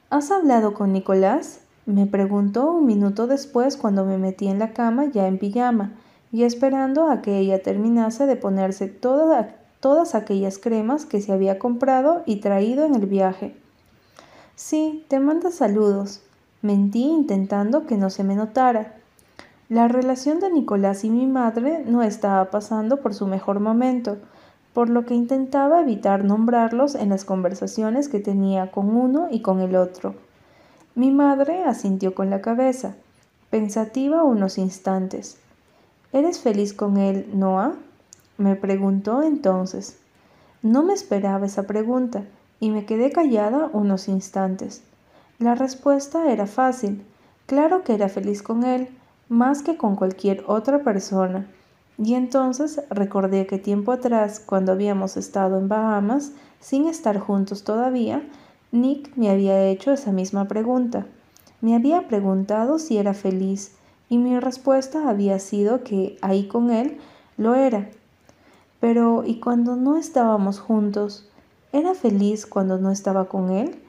¿Has 0.09 0.29
hablado 0.29 0.73
con 0.73 0.91
Nicolás? 0.91 1.61
me 1.85 2.05
preguntó 2.05 2.71
un 2.71 2.85
minuto 2.85 3.25
después 3.25 3.77
cuando 3.77 4.05
me 4.05 4.17
metí 4.17 4.47
en 4.47 4.59
la 4.59 4.73
cama 4.73 5.05
ya 5.05 5.27
en 5.27 5.37
pijama 5.37 5.93
y 6.33 6.43
esperando 6.43 7.09
a 7.09 7.21
que 7.21 7.39
ella 7.39 7.63
terminase 7.63 8.25
de 8.25 8.35
ponerse 8.35 8.87
todas 8.87 10.15
aquellas 10.15 10.57
cremas 10.57 11.05
que 11.05 11.21
se 11.21 11.31
había 11.31 11.59
comprado 11.59 12.23
y 12.25 12.37
traído 12.41 12.85
en 12.85 12.95
el 12.95 13.05
viaje. 13.05 13.62
Sí, 14.55 15.03
te 15.07 15.19
manda 15.19 15.49
saludos. 15.49 16.21
Mentí 16.61 17.01
intentando 17.05 17.87
que 17.87 17.97
no 17.97 18.11
se 18.11 18.23
me 18.23 18.35
notara. 18.35 18.93
La 19.67 19.87
relación 19.87 20.39
de 20.39 20.51
Nicolás 20.51 21.03
y 21.03 21.09
mi 21.09 21.25
madre 21.25 21.83
no 21.87 22.03
estaba 22.03 22.51
pasando 22.51 22.97
por 22.97 23.15
su 23.15 23.25
mejor 23.25 23.59
momento, 23.59 24.17
por 24.73 24.89
lo 24.89 25.05
que 25.05 25.15
intentaba 25.15 25.81
evitar 25.81 26.23
nombrarlos 26.23 26.93
en 26.93 27.09
las 27.09 27.25
conversaciones 27.25 28.09
que 28.09 28.19
tenía 28.19 28.69
con 28.69 28.95
uno 28.95 29.27
y 29.31 29.41
con 29.41 29.59
el 29.59 29.75
otro. 29.75 30.13
Mi 30.93 31.09
madre 31.09 31.63
asintió 31.63 32.13
con 32.13 32.29
la 32.29 32.41
cabeza, 32.41 32.93
pensativa 33.49 34.23
unos 34.23 34.59
instantes. 34.59 35.37
¿Eres 36.11 36.39
feliz 36.39 36.73
con 36.73 36.97
él, 36.97 37.27
Noah? 37.33 37.73
me 38.37 38.55
preguntó 38.55 39.23
entonces. 39.23 39.97
No 40.61 40.83
me 40.83 40.93
esperaba 40.93 41.47
esa 41.47 41.63
pregunta 41.63 42.23
y 42.63 42.69
me 42.69 42.85
quedé 42.85 43.11
callada 43.11 43.69
unos 43.73 44.07
instantes. 44.07 44.83
La 45.37 45.53
respuesta 45.53 46.31
era 46.31 46.47
fácil. 46.47 47.03
Claro 47.45 47.83
que 47.83 47.93
era 47.93 48.07
feliz 48.07 48.41
con 48.41 48.63
él, 48.63 48.87
más 49.27 49.63
que 49.63 49.75
con 49.75 49.97
cualquier 49.97 50.45
otra 50.47 50.81
persona. 50.81 51.45
Y 51.97 52.13
entonces 52.13 52.81
recordé 52.89 53.47
que 53.47 53.57
tiempo 53.57 53.91
atrás, 53.91 54.39
cuando 54.39 54.71
habíamos 54.71 55.17
estado 55.17 55.59
en 55.59 55.67
Bahamas, 55.67 56.31
sin 56.61 56.87
estar 56.87 57.19
juntos 57.19 57.65
todavía, 57.65 58.25
Nick 58.71 59.13
me 59.17 59.29
había 59.29 59.65
hecho 59.65 59.91
esa 59.91 60.13
misma 60.13 60.47
pregunta. 60.47 61.05
Me 61.59 61.75
había 61.75 62.07
preguntado 62.07 62.79
si 62.79 62.97
era 62.97 63.13
feliz, 63.13 63.75
y 64.07 64.19
mi 64.19 64.39
respuesta 64.39 65.09
había 65.09 65.37
sido 65.39 65.83
que 65.83 66.17
ahí 66.21 66.47
con 66.47 66.71
él 66.71 66.97
lo 67.35 67.55
era. 67.55 67.89
Pero 68.79 69.25
¿y 69.25 69.41
cuando 69.41 69.75
no 69.75 69.97
estábamos 69.97 70.61
juntos? 70.61 71.27
¿Era 71.73 71.95
feliz 71.95 72.45
cuando 72.45 72.77
no 72.77 72.91
estaba 72.91 73.25
con 73.25 73.49
él? 73.49 73.81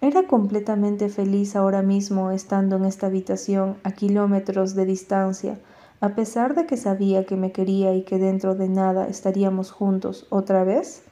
Era 0.00 0.24
completamente 0.24 1.08
feliz 1.08 1.54
ahora 1.54 1.80
mismo 1.80 2.32
estando 2.32 2.74
en 2.74 2.84
esta 2.84 3.06
habitación 3.06 3.76
a 3.84 3.92
kilómetros 3.92 4.74
de 4.74 4.84
distancia, 4.84 5.56
a 6.00 6.08
pesar 6.16 6.56
de 6.56 6.66
que 6.66 6.76
sabía 6.76 7.26
que 7.26 7.36
me 7.36 7.52
quería 7.52 7.94
y 7.94 8.02
que 8.02 8.18
dentro 8.18 8.56
de 8.56 8.68
nada 8.68 9.06
estaríamos 9.06 9.70
juntos 9.70 10.26
otra 10.30 10.64
vez. 10.64 11.02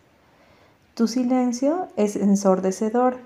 Tu 0.95 1.07
silencio 1.07 1.87
es 1.95 2.17
ensordecedor. 2.17 3.19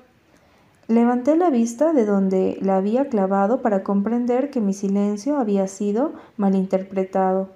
Levanté 0.86 1.34
la 1.36 1.48
vista 1.48 1.94
de 1.94 2.04
donde 2.04 2.58
la 2.60 2.76
había 2.76 3.08
clavado 3.08 3.62
para 3.62 3.82
comprender 3.82 4.50
que 4.50 4.60
mi 4.60 4.74
silencio 4.74 5.38
había 5.38 5.66
sido 5.66 6.12
malinterpretado. 6.36 7.48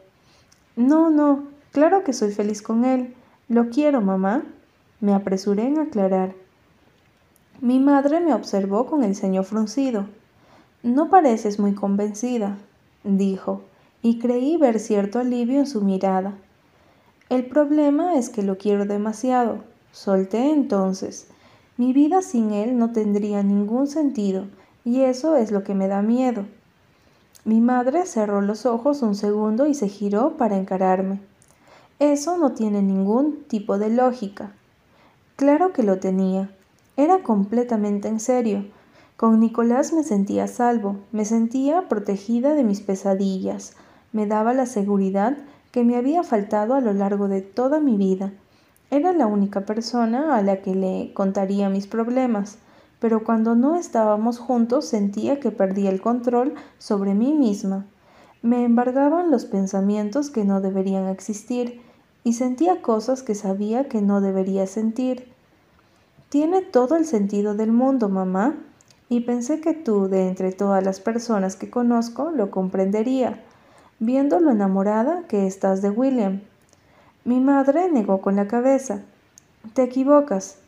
No, 0.76 1.10
no, 1.10 1.42
claro 1.72 2.04
que 2.04 2.14
soy 2.14 2.32
feliz 2.32 2.62
con 2.62 2.86
él. 2.86 3.14
Lo 3.50 3.68
quiero, 3.68 4.00
mamá. 4.00 4.42
Me 5.00 5.12
apresuré 5.12 5.66
en 5.66 5.78
aclarar. 5.78 6.34
Mi 7.60 7.80
madre 7.80 8.20
me 8.20 8.32
observó 8.32 8.86
con 8.86 9.04
el 9.04 9.14
ceño 9.14 9.42
fruncido. 9.42 10.06
No 10.82 11.10
pareces 11.10 11.58
muy 11.58 11.74
convencida, 11.74 12.56
dijo, 13.04 13.62
y 14.02 14.18
creí 14.18 14.56
ver 14.56 14.80
cierto 14.80 15.18
alivio 15.18 15.58
en 15.58 15.66
su 15.66 15.82
mirada. 15.82 16.34
El 17.28 17.44
problema 17.46 18.14
es 18.14 18.30
que 18.30 18.42
lo 18.42 18.56
quiero 18.56 18.86
demasiado. 18.86 19.58
Solté 19.92 20.50
entonces. 20.50 21.28
Mi 21.76 21.92
vida 21.92 22.22
sin 22.22 22.52
él 22.52 22.78
no 22.78 22.92
tendría 22.92 23.42
ningún 23.42 23.88
sentido, 23.88 24.46
y 24.84 25.02
eso 25.02 25.36
es 25.36 25.50
lo 25.50 25.62
que 25.62 25.74
me 25.74 25.88
da 25.88 26.00
miedo. 26.00 26.46
Mi 27.44 27.60
madre 27.60 28.06
cerró 28.06 28.40
los 28.40 28.64
ojos 28.64 29.02
un 29.02 29.14
segundo 29.14 29.66
y 29.66 29.74
se 29.74 29.88
giró 29.88 30.36
para 30.36 30.56
encararme. 30.56 31.20
Eso 31.98 32.38
no 32.38 32.52
tiene 32.52 32.80
ningún 32.80 33.44
tipo 33.44 33.78
de 33.78 33.90
lógica. 33.90 34.52
Claro 35.36 35.74
que 35.74 35.82
lo 35.82 35.98
tenía. 35.98 36.50
Era 36.96 37.22
completamente 37.22 38.08
en 38.08 38.20
serio. 38.20 38.64
Con 39.18 39.38
Nicolás 39.38 39.92
me 39.92 40.02
sentía 40.02 40.46
salvo, 40.46 40.96
me 41.12 41.26
sentía 41.26 41.88
protegida 41.88 42.54
de 42.54 42.64
mis 42.64 42.80
pesadillas, 42.80 43.74
me 44.12 44.26
daba 44.26 44.54
la 44.54 44.64
seguridad 44.64 45.36
que 45.72 45.84
me 45.84 45.96
había 45.96 46.22
faltado 46.22 46.72
a 46.72 46.80
lo 46.80 46.94
largo 46.94 47.28
de 47.28 47.42
toda 47.42 47.80
mi 47.80 47.98
vida. 47.98 48.32
Era 48.90 49.12
la 49.12 49.26
única 49.26 49.66
persona 49.66 50.36
a 50.36 50.42
la 50.42 50.62
que 50.62 50.74
le 50.74 51.12
contaría 51.12 51.68
mis 51.68 51.86
problemas, 51.86 52.56
pero 52.98 53.22
cuando 53.22 53.54
no 53.54 53.76
estábamos 53.76 54.38
juntos 54.38 54.86
sentía 54.86 55.38
que 55.38 55.50
perdía 55.50 55.90
el 55.90 56.00
control 56.00 56.54
sobre 56.78 57.12
mí 57.12 57.34
misma. 57.34 57.84
Me 58.40 58.64
embargaban 58.64 59.30
los 59.30 59.44
pensamientos 59.44 60.30
que 60.30 60.44
no 60.44 60.62
deberían 60.62 61.08
existir 61.08 61.82
y 62.26 62.32
sentía 62.32 62.82
cosas 62.82 63.22
que 63.22 63.36
sabía 63.36 63.88
que 63.88 64.02
no 64.02 64.20
debería 64.20 64.66
sentir. 64.66 65.28
Tiene 66.28 66.60
todo 66.60 66.96
el 66.96 67.06
sentido 67.06 67.54
del 67.54 67.70
mundo, 67.70 68.08
mamá, 68.08 68.56
y 69.08 69.20
pensé 69.20 69.60
que 69.60 69.74
tú, 69.74 70.08
de 70.08 70.26
entre 70.26 70.50
todas 70.50 70.82
las 70.82 70.98
personas 70.98 71.54
que 71.54 71.70
conozco, 71.70 72.32
lo 72.32 72.50
comprendería, 72.50 73.44
viendo 74.00 74.40
lo 74.40 74.50
enamorada 74.50 75.22
que 75.28 75.46
estás 75.46 75.82
de 75.82 75.90
William. 75.90 76.40
Mi 77.24 77.38
madre 77.38 77.92
negó 77.92 78.20
con 78.20 78.34
la 78.34 78.48
cabeza. 78.48 79.02
Te 79.74 79.84
equivocas. 79.84 80.58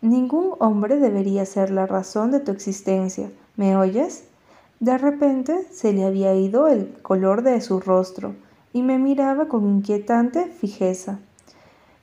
Ningún 0.00 0.52
hombre 0.60 1.00
debería 1.00 1.44
ser 1.46 1.72
la 1.72 1.86
razón 1.86 2.30
de 2.30 2.38
tu 2.38 2.52
existencia. 2.52 3.28
¿Me 3.56 3.76
oyes? 3.76 4.22
De 4.78 4.96
repente 4.96 5.66
se 5.72 5.92
le 5.92 6.04
había 6.04 6.36
ido 6.36 6.68
el 6.68 6.92
color 7.02 7.42
de 7.42 7.60
su 7.60 7.80
rostro 7.80 8.36
y 8.72 8.82
me 8.82 8.98
miraba 8.98 9.48
con 9.48 9.66
inquietante 9.68 10.46
fijeza. 10.46 11.18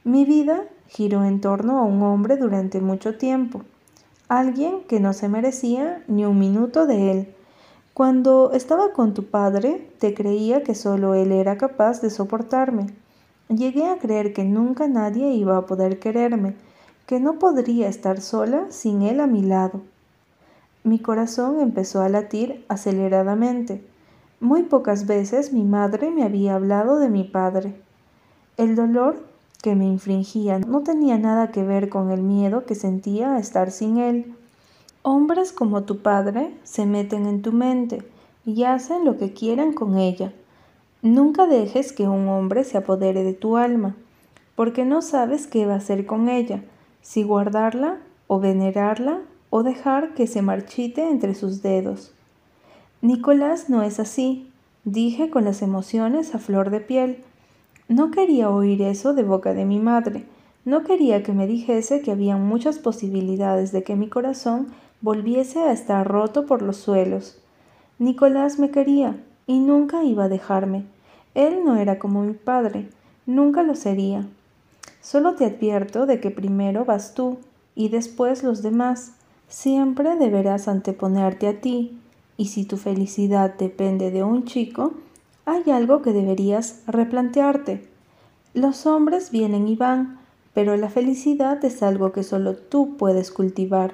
Mi 0.04 0.26
vida 0.26 0.64
giró 0.88 1.24
en 1.24 1.42
torno 1.42 1.80
a 1.80 1.84
un 1.84 2.02
hombre 2.04 2.38
durante 2.38 2.82
mucho 2.82 3.18
tiempo, 3.18 3.62
alguien 4.28 4.82
que 4.88 5.00
no 5.00 5.14
se 5.14 5.30
merecía 5.30 6.04
ni 6.08 6.26
un 6.26 6.40
minuto 6.40 6.88
de 6.88 7.12
él. 7.12 7.36
Cuando 7.94 8.52
estaba 8.52 8.92
con 8.92 9.14
tu 9.14 9.26
padre, 9.26 9.90
te 10.00 10.14
creía 10.14 10.64
que 10.64 10.76
solo 10.76 11.14
él 11.14 11.32
era 11.32 11.58
capaz 11.58 12.02
de 12.02 12.10
soportarme. 12.10 12.88
Llegué 13.48 13.88
a 13.88 13.98
creer 13.98 14.34
que 14.34 14.44
nunca 14.44 14.88
nadie 14.88 15.32
iba 15.32 15.58
a 15.58 15.66
poder 15.66 16.00
quererme, 16.00 16.56
que 17.06 17.20
no 17.20 17.40
podría 17.40 17.88
estar 17.88 18.20
sola 18.20 18.66
sin 18.70 19.02
él 19.04 19.20
a 19.20 19.28
mi 19.28 19.44
lado. 19.44 19.82
Mi 20.84 21.00
corazón 21.00 21.62
empezó 21.62 22.02
a 22.02 22.10
latir 22.10 22.66
aceleradamente. 22.68 23.84
Muy 24.46 24.62
pocas 24.62 25.08
veces 25.08 25.54
mi 25.54 25.64
madre 25.64 26.12
me 26.12 26.22
había 26.22 26.54
hablado 26.54 27.00
de 27.00 27.10
mi 27.10 27.24
padre. 27.24 27.74
El 28.58 28.76
dolor 28.76 29.26
que 29.64 29.74
me 29.74 29.88
infringía 29.88 30.60
no 30.60 30.82
tenía 30.82 31.18
nada 31.18 31.50
que 31.50 31.64
ver 31.64 31.90
con 31.90 32.12
el 32.12 32.22
miedo 32.22 32.64
que 32.64 32.76
sentía 32.76 33.34
a 33.34 33.40
estar 33.40 33.72
sin 33.72 33.98
él. 33.98 34.36
Hombres 35.02 35.52
como 35.52 35.82
tu 35.82 36.04
padre 36.04 36.56
se 36.62 36.86
meten 36.86 37.26
en 37.26 37.42
tu 37.42 37.54
mente 37.54 38.04
y 38.46 38.66
hacen 38.66 39.04
lo 39.04 39.18
que 39.18 39.34
quieran 39.34 39.74
con 39.74 39.98
ella. 39.98 40.32
Nunca 41.02 41.48
dejes 41.48 41.92
que 41.92 42.08
un 42.08 42.28
hombre 42.28 42.66
se 42.66 42.78
apodere 42.78 43.24
de 43.24 43.34
tu 43.34 43.58
alma, 43.58 43.96
porque 44.56 44.86
no 44.86 45.02
sabes 45.02 45.48
qué 45.48 45.66
va 45.66 45.74
a 45.74 45.78
hacer 45.78 46.06
con 46.06 46.30
ella, 46.30 46.64
si 47.02 47.24
guardarla 47.24 47.98
o 48.28 48.40
venerarla 48.40 49.22
o 49.50 49.64
dejar 49.64 50.14
que 50.14 50.28
se 50.28 50.44
marchite 50.44 51.10
entre 51.10 51.34
sus 51.34 51.64
dedos. 51.64 52.14
Nicolás 53.06 53.70
no 53.70 53.84
es 53.84 54.00
así, 54.00 54.50
dije 54.84 55.30
con 55.30 55.46
las 55.46 55.62
emociones 55.62 56.34
a 56.34 56.40
flor 56.40 56.72
de 56.72 56.80
piel. 56.80 57.24
No 57.88 58.10
quería 58.10 58.50
oír 58.50 58.82
eso 58.82 59.14
de 59.14 59.22
boca 59.22 59.54
de 59.54 59.64
mi 59.64 59.80
madre. 59.80 60.26
No 60.66 60.84
quería 60.84 61.22
que 61.22 61.32
me 61.32 61.46
dijese 61.46 62.02
que 62.02 62.10
había 62.10 62.36
muchas 62.38 62.80
posibilidades 62.80 63.72
de 63.72 63.84
que 63.84 63.96
mi 63.96 64.10
corazón 64.10 64.70
volviese 65.02 65.60
a 65.60 65.72
estar 65.72 66.08
roto 66.08 66.48
por 66.48 66.64
los 66.64 66.78
suelos. 66.78 67.38
Nicolás 68.00 68.58
me 68.58 68.72
quería 68.72 69.24
y 69.46 69.60
nunca 69.60 70.04
iba 70.04 70.24
a 70.24 70.30
dejarme. 70.30 70.86
Él 71.36 71.60
no 71.64 71.76
era 71.76 72.00
como 72.00 72.24
mi 72.24 72.34
padre, 72.34 72.90
nunca 73.28 73.62
lo 73.62 73.76
sería. 73.76 74.26
Solo 75.00 75.36
te 75.36 75.46
advierto 75.46 76.08
de 76.08 76.20
que 76.20 76.32
primero 76.32 76.86
vas 76.86 77.14
tú 77.14 77.38
y 77.76 77.90
después 77.90 78.42
los 78.42 78.64
demás. 78.64 79.12
Siempre 79.48 80.16
deberás 80.16 80.68
anteponerte 80.68 81.48
a 81.48 81.62
ti, 81.62 82.00
y 82.38 82.46
si 82.46 82.66
tu 82.66 82.78
felicidad 82.78 83.56
depende 83.58 84.12
de 84.12 84.24
un 84.24 84.46
chico, 84.46 84.94
hay 85.46 85.70
algo 85.72 86.02
que 86.02 86.12
deberías 86.12 86.82
replantearte. 86.88 87.88
Los 88.54 88.86
hombres 88.86 89.32
vienen 89.32 89.68
y 89.68 89.76
van, 89.76 90.20
pero 90.54 90.76
la 90.78 90.90
felicidad 90.90 91.64
es 91.64 91.84
algo 91.84 92.12
que 92.12 92.24
solo 92.24 92.56
tú 92.56 92.96
puedes 92.98 93.32
cultivar. 93.32 93.94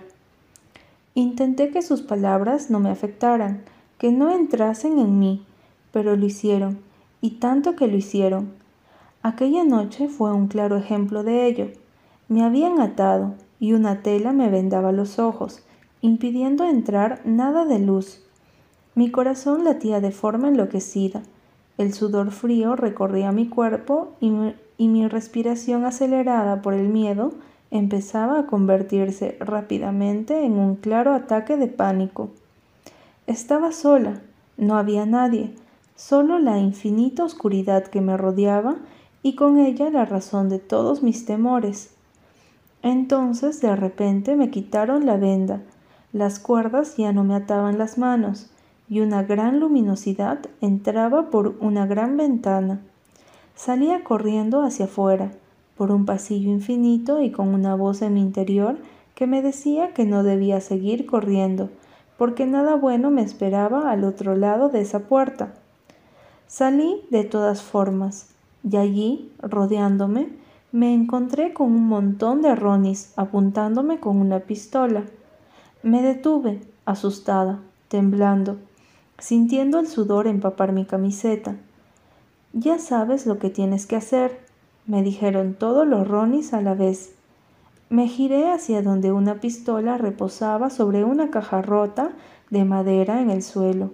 Intenté 1.14 1.72
que 1.72 1.82
sus 1.82 2.02
palabras 2.02 2.70
no 2.70 2.80
me 2.80 2.90
afectaran, 2.90 3.64
que 3.98 4.12
no 4.12 4.32
entrasen 4.32 4.98
en 4.98 5.20
mí, 5.20 5.46
pero 5.92 6.16
lo 6.16 6.26
hicieron, 6.26 6.80
y 7.20 7.32
tanto 7.32 7.76
que 7.76 7.88
lo 7.88 7.98
hicieron. 7.98 8.54
Aquella 9.22 9.64
noche 9.64 10.08
fue 10.08 10.32
un 10.32 10.48
claro 10.48 10.78
ejemplo 10.78 11.24
de 11.24 11.48
ello. 11.48 11.68
Me 12.30 12.44
habían 12.44 12.80
atado, 12.80 13.34
y 13.60 13.74
una 13.74 14.02
tela 14.02 14.32
me 14.32 14.50
vendaba 14.50 14.92
los 14.92 15.20
ojos, 15.20 15.64
impidiendo 16.02 16.64
entrar 16.66 17.22
nada 17.26 17.66
de 17.66 17.80
luz. 17.80 18.24
Mi 18.94 19.10
corazón 19.10 19.64
latía 19.64 20.02
de 20.02 20.12
forma 20.12 20.50
enloquecida, 20.50 21.24
el 21.78 21.94
sudor 21.94 22.32
frío 22.32 22.76
recorría 22.76 23.32
mi 23.32 23.48
cuerpo 23.48 24.12
y 24.20 24.30
mi, 24.88 25.08
respiración 25.08 25.86
acelerada 25.86 26.62
por 26.62 26.74
el 26.74 26.90
miedo 26.90 27.32
empezaba 27.72 28.40
a 28.40 28.46
convertirse 28.48 29.38
rápidamente 29.40 30.44
en 30.44 30.60
un 30.60 30.76
claro 30.76 31.14
ataque 31.14 31.56
de 31.56 31.68
pánico. 31.68 32.30
Estaba 33.28 33.72
sola, 33.72 34.22
no 34.58 34.78
había 34.78 35.06
nadie, 35.06 35.56
solo 35.96 36.38
la 36.38 36.60
infinita 36.60 37.24
oscuridad 37.24 37.88
que 37.88 38.02
me 38.02 38.18
rodeaba 38.18 38.76
y 39.24 39.36
con 39.36 39.58
ella 39.58 39.90
la 39.90 40.04
razón 40.04 40.50
de 40.50 40.60
todos 40.60 41.02
mis 41.02 41.26
temores. 41.26 41.96
Entonces 42.84 43.62
de 43.62 43.76
repente 43.76 44.36
me 44.36 44.52
quitaron 44.52 45.06
la 45.06 45.16
venda, 45.16 45.62
las 46.12 46.40
cuerdas 46.40 46.98
ya 46.98 47.14
no 47.14 47.24
me 47.24 47.36
ataban 47.36 47.78
las 47.78 47.98
manos, 47.98 48.52
y 48.92 49.00
una 49.00 49.24
gran 49.24 49.62
luminosidad 49.62 50.40
entraba 50.60 51.30
por 51.30 51.56
una 51.62 51.86
gran 51.86 52.18
ventana. 52.18 52.82
Salía 53.56 54.04
corriendo 54.04 54.64
hacia 54.64 54.84
afuera, 54.84 55.32
por 55.78 55.94
un 55.94 56.06
pasillo 56.06 56.52
infinito 56.52 57.22
y 57.22 57.32
con 57.32 57.54
una 57.54 57.74
voz 57.76 58.02
en 58.02 58.16
mi 58.16 58.22
interior 58.22 58.76
que 59.16 59.28
me 59.28 59.42
decía 59.42 59.94
que 59.94 60.04
no 60.04 60.24
debía 60.24 60.60
seguir 60.60 61.06
corriendo, 61.06 61.70
porque 62.18 62.46
nada 62.46 62.76
bueno 62.76 63.12
me 63.12 63.22
esperaba 63.22 63.90
al 63.90 64.04
otro 64.04 64.36
lado 64.36 64.68
de 64.68 64.82
esa 64.82 65.00
puerta. 65.00 65.54
Salí 66.48 67.02
de 67.10 67.24
todas 67.24 67.62
formas, 67.62 68.36
y 68.70 68.76
allí, 68.76 69.32
rodeándome, 69.40 70.28
me 70.74 70.94
encontré 70.94 71.54
con 71.54 71.68
un 71.68 71.88
montón 71.88 72.42
de 72.42 72.56
ronis 72.56 73.14
apuntándome 73.16 74.02
con 74.02 74.18
una 74.18 74.42
pistola. 74.42 75.06
Me 75.82 76.02
detuve, 76.02 76.60
asustada, 76.84 77.60
temblando, 77.88 78.58
sintiendo 79.22 79.80
el 79.80 79.88
sudor 79.88 80.26
empapar 80.28 80.74
mi 80.74 80.84
camiseta. 80.84 81.56
Ya 82.54 82.80
sabes 82.80 83.26
lo 83.26 83.38
que 83.40 83.50
tienes 83.50 83.86
que 83.86 83.96
hacer, 83.96 84.40
me 84.88 85.04
dijeron 85.04 85.54
todos 85.54 85.88
los 85.88 86.08
ronis 86.08 86.54
a 86.54 86.62
la 86.62 86.74
vez. 86.74 87.14
Me 87.90 88.08
giré 88.08 88.52
hacia 88.52 88.82
donde 88.82 89.12
una 89.12 89.36
pistola 89.36 89.98
reposaba 89.98 90.70
sobre 90.70 91.04
una 91.04 91.30
caja 91.30 91.62
rota 91.62 92.12
de 92.50 92.66
madera 92.66 93.22
en 93.22 93.30
el 93.30 93.44
suelo. 93.44 93.92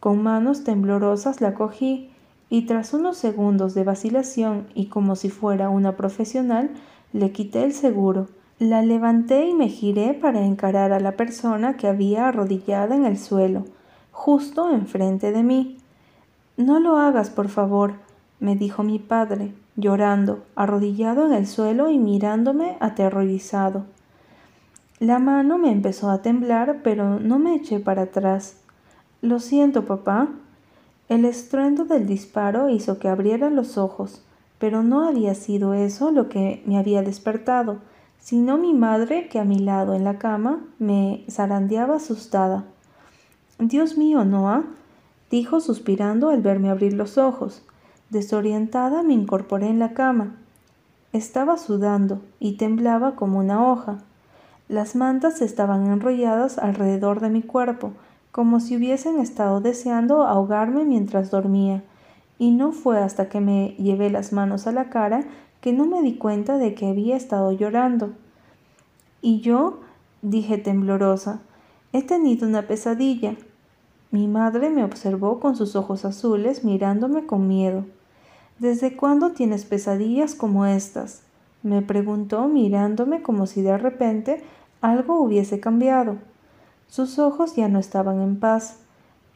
Con 0.00 0.22
manos 0.22 0.64
temblorosas 0.64 1.40
la 1.40 1.54
cogí 1.54 2.10
y 2.48 2.62
tras 2.62 2.94
unos 2.94 3.16
segundos 3.18 3.74
de 3.74 3.84
vacilación 3.84 4.66
y 4.74 4.86
como 4.86 5.14
si 5.14 5.28
fuera 5.28 5.68
una 5.68 5.96
profesional, 5.96 6.70
le 7.12 7.32
quité 7.32 7.64
el 7.64 7.74
seguro. 7.74 8.28
La 8.58 8.82
levanté 8.82 9.46
y 9.46 9.54
me 9.54 9.68
giré 9.68 10.14
para 10.14 10.44
encarar 10.44 10.92
a 10.92 11.00
la 11.00 11.12
persona 11.12 11.76
que 11.76 11.86
había 11.86 12.28
arrodillada 12.28 12.96
en 12.96 13.04
el 13.04 13.18
suelo, 13.18 13.64
justo 14.14 14.70
enfrente 14.70 15.32
de 15.32 15.42
mí. 15.42 15.76
No 16.56 16.78
lo 16.78 16.96
hagas, 16.96 17.28
por 17.28 17.48
favor, 17.48 17.94
me 18.40 18.56
dijo 18.56 18.82
mi 18.82 18.98
padre, 18.98 19.52
llorando, 19.76 20.44
arrodillado 20.54 21.26
en 21.26 21.32
el 21.34 21.46
suelo 21.46 21.90
y 21.90 21.98
mirándome 21.98 22.78
aterrorizado. 22.80 23.84
La 25.00 25.18
mano 25.18 25.58
me 25.58 25.72
empezó 25.72 26.10
a 26.10 26.22
temblar, 26.22 26.80
pero 26.82 27.18
no 27.18 27.38
me 27.38 27.56
eché 27.56 27.80
para 27.80 28.02
atrás. 28.02 28.56
Lo 29.20 29.40
siento, 29.40 29.84
papá, 29.84 30.28
el 31.08 31.24
estruendo 31.24 31.84
del 31.84 32.06
disparo 32.06 32.70
hizo 32.70 32.98
que 32.98 33.08
abriera 33.08 33.50
los 33.50 33.76
ojos, 33.76 34.24
pero 34.58 34.82
no 34.82 35.06
había 35.06 35.34
sido 35.34 35.74
eso 35.74 36.12
lo 36.12 36.28
que 36.28 36.62
me 36.66 36.78
había 36.78 37.02
despertado, 37.02 37.78
sino 38.20 38.56
mi 38.56 38.72
madre 38.72 39.28
que 39.28 39.40
a 39.40 39.44
mi 39.44 39.58
lado 39.58 39.92
en 39.92 40.04
la 40.04 40.18
cama 40.18 40.64
me 40.78 41.24
zarandeaba 41.28 41.96
asustada. 41.96 42.64
Dios 43.58 43.96
mío, 43.96 44.24
Noah, 44.24 44.64
dijo 45.30 45.60
suspirando 45.60 46.30
al 46.30 46.42
verme 46.42 46.70
abrir 46.70 46.92
los 46.92 47.18
ojos. 47.18 47.62
Desorientada 48.10 49.02
me 49.02 49.14
incorporé 49.14 49.68
en 49.68 49.78
la 49.78 49.94
cama. 49.94 50.34
Estaba 51.12 51.56
sudando 51.56 52.20
y 52.40 52.56
temblaba 52.56 53.14
como 53.14 53.38
una 53.38 53.70
hoja. 53.70 53.98
Las 54.68 54.96
mantas 54.96 55.40
estaban 55.40 55.86
enrolladas 55.86 56.58
alrededor 56.58 57.20
de 57.20 57.30
mi 57.30 57.42
cuerpo, 57.42 57.92
como 58.32 58.58
si 58.58 58.76
hubiesen 58.76 59.20
estado 59.20 59.60
deseando 59.60 60.26
ahogarme 60.26 60.84
mientras 60.84 61.30
dormía, 61.30 61.84
y 62.38 62.50
no 62.50 62.72
fue 62.72 62.98
hasta 62.98 63.28
que 63.28 63.40
me 63.40 63.76
llevé 63.78 64.10
las 64.10 64.32
manos 64.32 64.66
a 64.66 64.72
la 64.72 64.90
cara 64.90 65.24
que 65.60 65.72
no 65.72 65.86
me 65.86 66.02
di 66.02 66.16
cuenta 66.16 66.58
de 66.58 66.74
que 66.74 66.88
había 66.88 67.16
estado 67.16 67.52
llorando. 67.52 68.12
Y 69.22 69.40
yo, 69.40 69.80
dije 70.22 70.58
temblorosa, 70.58 71.40
he 71.94 72.02
tenido 72.02 72.48
una 72.48 72.62
pesadilla. 72.62 73.36
Mi 74.10 74.26
madre 74.26 74.68
me 74.68 74.82
observó 74.82 75.38
con 75.38 75.54
sus 75.54 75.76
ojos 75.76 76.04
azules 76.04 76.64
mirándome 76.64 77.24
con 77.24 77.46
miedo. 77.46 77.84
¿Desde 78.58 78.96
cuándo 78.96 79.30
tienes 79.30 79.64
pesadillas 79.64 80.34
como 80.34 80.66
estas? 80.66 81.22
me 81.62 81.82
preguntó 81.82 82.48
mirándome 82.48 83.22
como 83.22 83.46
si 83.46 83.62
de 83.62 83.78
repente 83.78 84.42
algo 84.80 85.20
hubiese 85.20 85.60
cambiado. 85.60 86.16
Sus 86.88 87.20
ojos 87.20 87.54
ya 87.54 87.68
no 87.68 87.78
estaban 87.78 88.20
en 88.20 88.40
paz. 88.40 88.78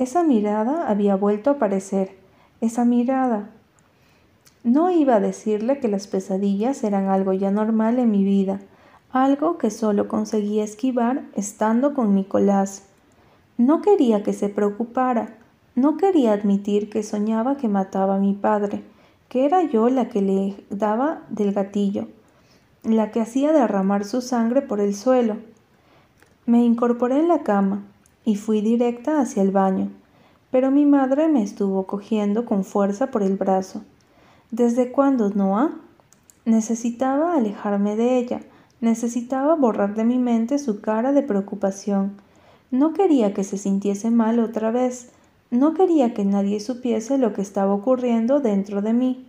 Esa 0.01 0.25
mirada 0.25 0.89
había 0.89 1.15
vuelto 1.15 1.51
a 1.51 1.53
aparecer. 1.55 2.19
Esa 2.61 2.85
mirada. 2.85 3.51
No 4.65 4.91
iba 4.91 5.15
a 5.15 5.21
decirle 5.21 5.79
que 5.79 5.87
las 5.87 6.09
pesadillas 6.09 6.83
eran 6.83 7.07
algo 7.07 7.33
ya 7.33 7.53
normal 7.53 8.01
en 8.01 8.11
mi 8.11 8.25
vida, 8.25 8.59
algo 9.13 9.57
que 9.57 9.71
solo 9.71 10.09
conseguía 10.09 10.65
esquivar 10.65 11.25
estando 11.35 11.95
con 11.95 12.15
Nicolás. 12.15 12.85
No 13.57 13.81
quería 13.81 14.23
que 14.23 14.33
se 14.33 14.49
preocupara, 14.49 15.37
no 15.75 15.97
quería 15.97 16.33
admitir 16.33 16.91
que 16.91 17.03
soñaba 17.03 17.57
que 17.57 17.69
mataba 17.69 18.17
a 18.17 18.21
mi 18.21 18.35
padre, 18.35 18.83
que 19.29 19.45
era 19.45 19.63
yo 19.63 19.89
la 19.89 20.09
que 20.09 20.23
le 20.23 20.65
daba 20.71 21.23
del 21.31 21.53
gatillo, 21.53 22.09
la 22.83 23.11
que 23.11 23.21
hacía 23.21 23.53
derramar 23.53 24.05
su 24.05 24.21
sangre 24.21 24.63
por 24.63 24.81
el 24.81 24.95
suelo. 24.95 25.37
Me 26.47 26.65
incorporé 26.65 27.19
en 27.19 27.29
la 27.29 27.43
cama 27.43 27.85
y 28.25 28.37
fui 28.37 28.61
directa 28.61 29.21
hacia 29.21 29.43
el 29.43 29.51
baño, 29.51 29.91
pero 30.51 30.71
mi 30.71 30.87
madre 30.87 31.29
me 31.29 31.43
estuvo 31.43 31.87
cogiendo 31.87 32.45
con 32.45 32.65
fuerza 32.65 33.09
por 33.09 33.23
el 33.23 33.37
brazo. 33.37 33.83
¿Desde 34.51 34.93
cuándo, 34.93 35.31
Noah? 35.31 35.73
Necesitaba 36.45 37.35
alejarme 37.35 37.97
de 37.97 38.19
ella, 38.19 38.41
necesitaba 38.81 39.55
borrar 39.55 39.95
de 39.95 40.05
mi 40.05 40.19
mente 40.19 40.59
su 40.59 40.81
cara 40.81 41.13
de 41.13 41.23
preocupación. 41.23 42.17
No 42.71 42.93
quería 42.93 43.35
que 43.35 43.45
se 43.45 43.59
sintiese 43.59 44.11
mal 44.11 44.39
otra 44.39 44.71
vez. 44.71 45.11
No 45.51 45.75
quería 45.75 46.15
que 46.15 46.25
nadie 46.25 46.61
supiese 46.61 47.19
lo 47.19 47.33
que 47.33 47.43
estaba 47.43 47.73
ocurriendo 47.73 48.41
dentro 48.41 48.83
de 48.83 48.93
mí. 48.93 49.29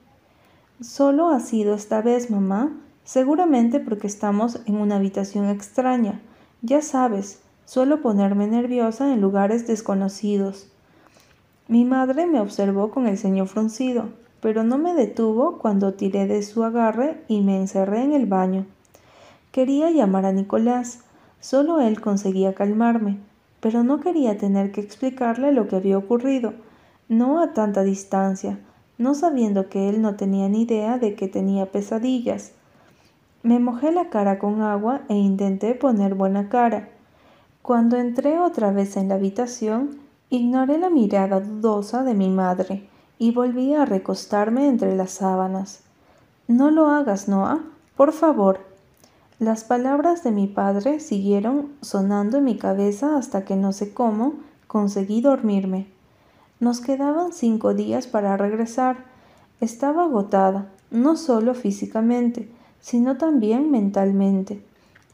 Solo 0.82 1.30
ha 1.30 1.40
sido 1.40 1.74
esta 1.74 2.02
vez, 2.02 2.30
mamá, 2.30 2.78
seguramente 3.04 3.80
porque 3.80 4.08
estamos 4.08 4.62
en 4.66 4.76
una 4.76 4.98
habitación 4.98 5.50
extraña. 5.50 6.22
Ya 6.62 6.82
sabes, 6.82 7.42
suelo 7.66 8.02
ponerme 8.02 8.48
nerviosa 8.48 9.14
en 9.14 9.22
lugares 9.22 9.68
desconocidos. 9.68 10.68
Mi 11.68 11.86
madre 11.86 12.26
me 12.28 12.40
observó 12.40 12.92
con 12.92 13.08
el 13.08 13.18
ceño 13.18 13.46
fruncido, 13.46 14.10
pero 14.42 14.64
no 14.64 14.78
me 14.78 14.94
detuvo 14.94 15.58
cuando 15.58 15.94
tiré 15.94 16.28
de 16.28 16.44
su 16.44 16.64
agarre 16.64 17.24
y 17.28 17.42
me 17.42 17.58
encerré 17.58 18.04
en 18.04 18.14
el 18.14 18.26
baño. 18.26 18.66
Quería 19.60 19.92
llamar 19.92 20.26
a 20.26 20.32
Nicolás, 20.32 21.02
solo 21.42 21.82
él 21.82 22.00
conseguía 22.00 22.54
calmarme, 22.54 23.20
pero 23.60 23.84
no 23.84 24.00
quería 24.00 24.38
tener 24.38 24.72
que 24.72 24.80
explicarle 24.80 25.52
lo 25.52 25.68
que 25.68 25.76
había 25.76 25.98
ocurrido, 25.98 26.54
no 27.10 27.42
a 27.42 27.52
tanta 27.52 27.84
distancia, 27.84 28.58
no 28.98 29.16
sabiendo 29.16 29.68
que 29.68 29.90
él 29.90 30.02
no 30.02 30.16
tenía 30.16 30.48
ni 30.48 30.62
idea 30.62 30.98
de 30.98 31.14
que 31.14 31.28
tenía 31.28 31.66
pesadillas. 31.66 32.54
Me 33.44 33.60
mojé 33.60 33.92
la 33.92 34.10
cara 34.10 34.40
con 34.40 34.62
agua 34.62 35.02
e 35.10 35.16
intenté 35.16 35.76
poner 35.76 36.16
buena 36.16 36.48
cara. 36.48 36.88
Cuando 37.62 37.98
entré 37.98 38.40
otra 38.40 38.72
vez 38.72 38.96
en 38.96 39.10
la 39.10 39.16
habitación, 39.16 40.00
ignoré 40.30 40.78
la 40.78 40.90
mirada 40.90 41.42
dudosa 41.42 42.06
de 42.06 42.14
mi 42.14 42.30
madre 42.30 42.88
y 43.18 43.34
volví 43.34 43.74
a 43.74 43.84
recostarme 43.84 44.70
entre 44.70 44.96
las 44.96 45.12
sábanas. 45.12 45.82
No 46.48 46.72
lo 46.72 46.88
hagas, 46.88 47.28
Noah, 47.28 47.60
por 47.98 48.14
favor, 48.14 48.69
las 49.40 49.64
palabras 49.64 50.22
de 50.26 50.32
mi 50.32 50.48
padre 50.48 51.00
siguieron 51.00 51.70
sonando 51.82 52.40
en 52.40 52.44
mi 52.44 52.58
cabeza 52.58 53.16
hasta 53.16 53.46
que 53.46 53.56
no 53.56 53.72
sé 53.72 53.94
cómo 53.94 54.34
conseguí 54.68 55.22
dormirme. 55.22 55.88
Nos 56.60 56.82
quedaban 56.82 57.32
cinco 57.32 57.74
días 57.74 58.06
para 58.06 58.36
regresar. 58.36 59.06
Estaba 59.62 60.04
agotada, 60.04 60.68
no 60.92 61.16
solo 61.16 61.54
físicamente, 61.54 62.52
sino 62.82 63.16
también 63.18 63.72
mentalmente. 63.72 64.62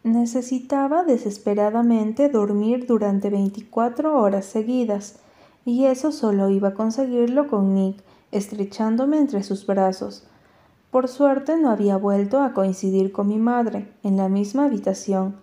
Necesitaba 0.03 1.03
desesperadamente 1.03 2.27
dormir 2.27 2.87
durante 2.87 3.29
24 3.29 4.19
horas 4.19 4.45
seguidas, 4.45 5.19
y 5.65 5.85
eso 5.85 6.11
solo 6.11 6.49
iba 6.49 6.69
a 6.69 6.73
conseguirlo 6.73 7.47
con 7.47 7.75
Nick, 7.75 7.97
estrechándome 8.31 9.19
entre 9.19 9.43
sus 9.43 9.67
brazos. 9.67 10.27
Por 10.95 11.09
suerte 11.09 11.57
no 11.57 11.71
había 11.71 11.97
vuelto 11.97 12.39
a 12.39 12.53
coincidir 12.53 13.11
con 13.11 13.27
mi 13.27 13.37
madre 13.37 13.91
en 14.01 14.15
la 14.15 14.29
misma 14.29 14.63
habitación, 14.63 15.35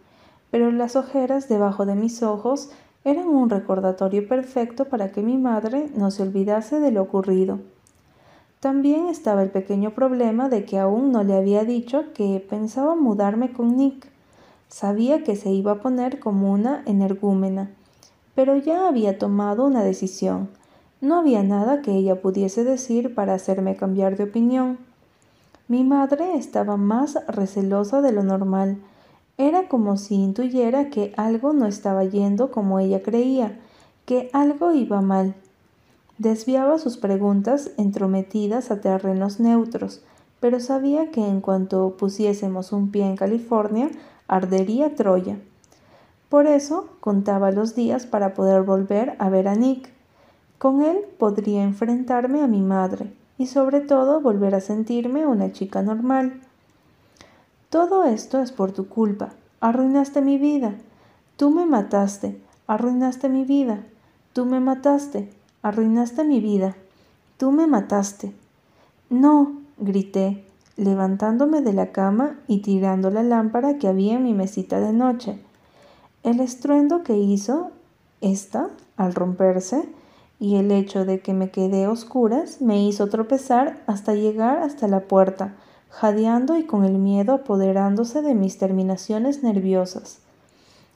pero 0.51 0.73
las 0.73 0.97
ojeras 0.97 1.47
debajo 1.47 1.85
de 1.85 1.95
mis 1.95 2.23
ojos 2.23 2.71
eran 3.05 3.29
un 3.29 3.51
recordatorio 3.51 4.27
perfecto 4.27 4.87
para 4.87 5.13
que 5.13 5.21
mi 5.21 5.37
madre 5.37 5.91
no 5.95 6.11
se 6.11 6.23
olvidase 6.23 6.81
de 6.81 6.91
lo 6.91 7.03
ocurrido. 7.03 7.59
También 8.61 9.09
estaba 9.09 9.43
el 9.43 9.51
pequeño 9.51 9.91
problema 9.91 10.49
de 10.49 10.65
que 10.65 10.79
aún 10.79 11.13
no 11.13 11.23
le 11.23 11.35
había 11.35 11.67
dicho 11.67 12.15
que 12.15 12.43
pensaba 12.49 12.95
mudarme 12.95 13.53
con 13.53 13.77
Nick. 13.77 14.09
Sabía 14.69 15.23
que 15.23 15.37
se 15.37 15.51
iba 15.51 15.73
a 15.73 15.83
poner 15.83 16.19
como 16.19 16.51
una 16.51 16.83
energúmena, 16.87 17.69
pero 18.35 18.57
ya 18.57 18.89
había 18.89 19.19
tomado 19.19 19.67
una 19.67 19.85
decisión. 19.85 20.49
No 21.03 21.19
había 21.19 21.43
nada 21.43 21.83
que 21.83 21.93
ella 21.93 22.23
pudiese 22.23 22.65
decir 22.65 23.15
para 23.15 23.35
hacerme 23.35 23.77
cambiar 23.77 24.17
de 24.17 24.25
opinión. 24.25 24.79
Mi 25.69 25.85
madre 25.85 26.35
estaba 26.35 26.77
más 26.77 27.19
recelosa 27.29 28.01
de 28.01 28.13
lo 28.13 28.23
normal. 28.23 28.79
Era 29.39 29.69
como 29.69 29.97
si 29.97 30.17
intuyera 30.17 30.91
que 30.91 31.15
algo 31.17 31.53
no 31.53 31.67
estaba 31.67 32.05
yendo 32.05 32.51
como 32.51 32.79
ella 32.79 33.03
creía, 33.03 33.59
que 34.05 34.29
algo 34.33 34.73
iba 34.73 35.01
mal. 35.01 35.35
Desviaba 36.19 36.79
sus 36.79 36.97
preguntas 36.99 37.71
entrometidas 37.79 38.71
a 38.71 38.81
terrenos 38.81 39.41
neutros, 39.41 40.03
pero 40.41 40.61
sabía 40.61 41.11
que 41.11 41.27
en 41.27 41.41
cuanto 41.41 41.97
pusiésemos 41.97 42.73
un 42.73 42.91
pie 42.91 43.07
en 43.07 43.17
California, 43.17 43.91
ardería 44.29 44.95
Troya. 44.95 45.39
Por 46.29 46.47
eso 46.47 46.89
contaba 47.01 47.51
los 47.51 47.75
días 47.75 48.07
para 48.07 48.35
poder 48.35 48.63
volver 48.63 49.15
a 49.19 49.29
ver 49.31 49.49
a 49.49 49.55
Nick. 49.55 49.91
Con 50.59 50.83
él 50.83 50.99
podría 51.19 51.63
enfrentarme 51.63 52.43
a 52.43 52.47
mi 52.47 52.61
madre, 52.61 53.13
y 53.43 53.47
sobre 53.47 53.81
todo 53.81 54.21
volver 54.21 54.55
a 54.55 54.61
sentirme 54.61 55.27
una 55.27 55.51
chica 55.51 55.83
normal. 55.83 56.41
Todo 57.71 58.05
esto 58.05 58.41
es 58.41 58.53
por 58.53 58.71
tu 58.71 58.87
culpa. 58.87 59.31
Arruinaste 59.61 60.23
mi 60.23 60.39
vida. 60.39 60.77
Tú 61.37 61.51
me 61.51 61.67
mataste. 61.67 62.41
Arruinaste 62.69 63.29
mi 63.29 63.43
vida. 63.43 63.83
Tú 64.33 64.45
me 64.47 64.61
mataste. 64.61 65.29
Arruinaste 65.61 66.23
mi 66.23 66.39
vida. 66.39 66.77
Tú 67.37 67.51
me 67.51 67.67
mataste. 67.67 68.33
No, 69.11 69.55
grité, 69.77 70.45
levantándome 70.77 71.63
de 71.63 71.73
la 71.73 71.91
cama 71.91 72.39
y 72.47 72.61
tirando 72.61 73.11
la 73.11 73.25
lámpara 73.25 73.77
que 73.79 73.89
había 73.89 74.15
en 74.15 74.23
mi 74.23 74.35
mesita 74.35 74.79
de 74.79 74.93
noche. 74.93 75.41
El 76.23 76.39
estruendo 76.39 77.03
que 77.03 77.17
hizo 77.17 77.73
esta 78.21 78.69
al 78.97 79.15
romperse 79.15 79.89
y 80.43 80.57
el 80.57 80.73
hecho 80.73 81.05
de 81.05 81.21
que 81.21 81.35
me 81.35 81.53
quedé 81.53 81.87
oscuras 81.87 82.61
me 82.61 82.85
hizo 82.85 83.07
tropezar 83.07 83.81
hasta 83.87 84.15
llegar 84.15 84.59
hasta 84.59 84.89
la 84.89 85.03
puerta, 85.03 85.55
jadeando 85.89 86.59
y 86.59 86.65
con 86.65 86.85
el 86.85 86.99
miedo 86.99 87.33
apoderándose 87.33 88.23
de 88.23 88.35
mis 88.35 88.59
terminaciones 88.59 89.45
nerviosas. 89.45 90.19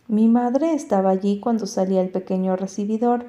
Mi 0.09 0.26
madre 0.26 0.74
estaba 0.74 1.11
allí 1.11 1.38
cuando 1.38 1.68
salía 1.68 2.00
el 2.00 2.09
pequeño 2.09 2.56
recibidor, 2.56 3.24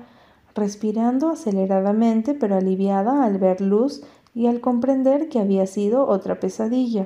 respirando 0.55 1.29
aceleradamente 1.29 2.33
pero 2.33 2.55
aliviada 2.55 3.23
al 3.23 3.37
ver 3.37 3.61
luz 3.61 4.01
y 4.33 4.47
al 4.47 4.59
comprender 4.59 5.29
que 5.29 5.39
había 5.39 5.67
sido 5.67 6.07
otra 6.07 6.39
pesadilla. 6.39 7.05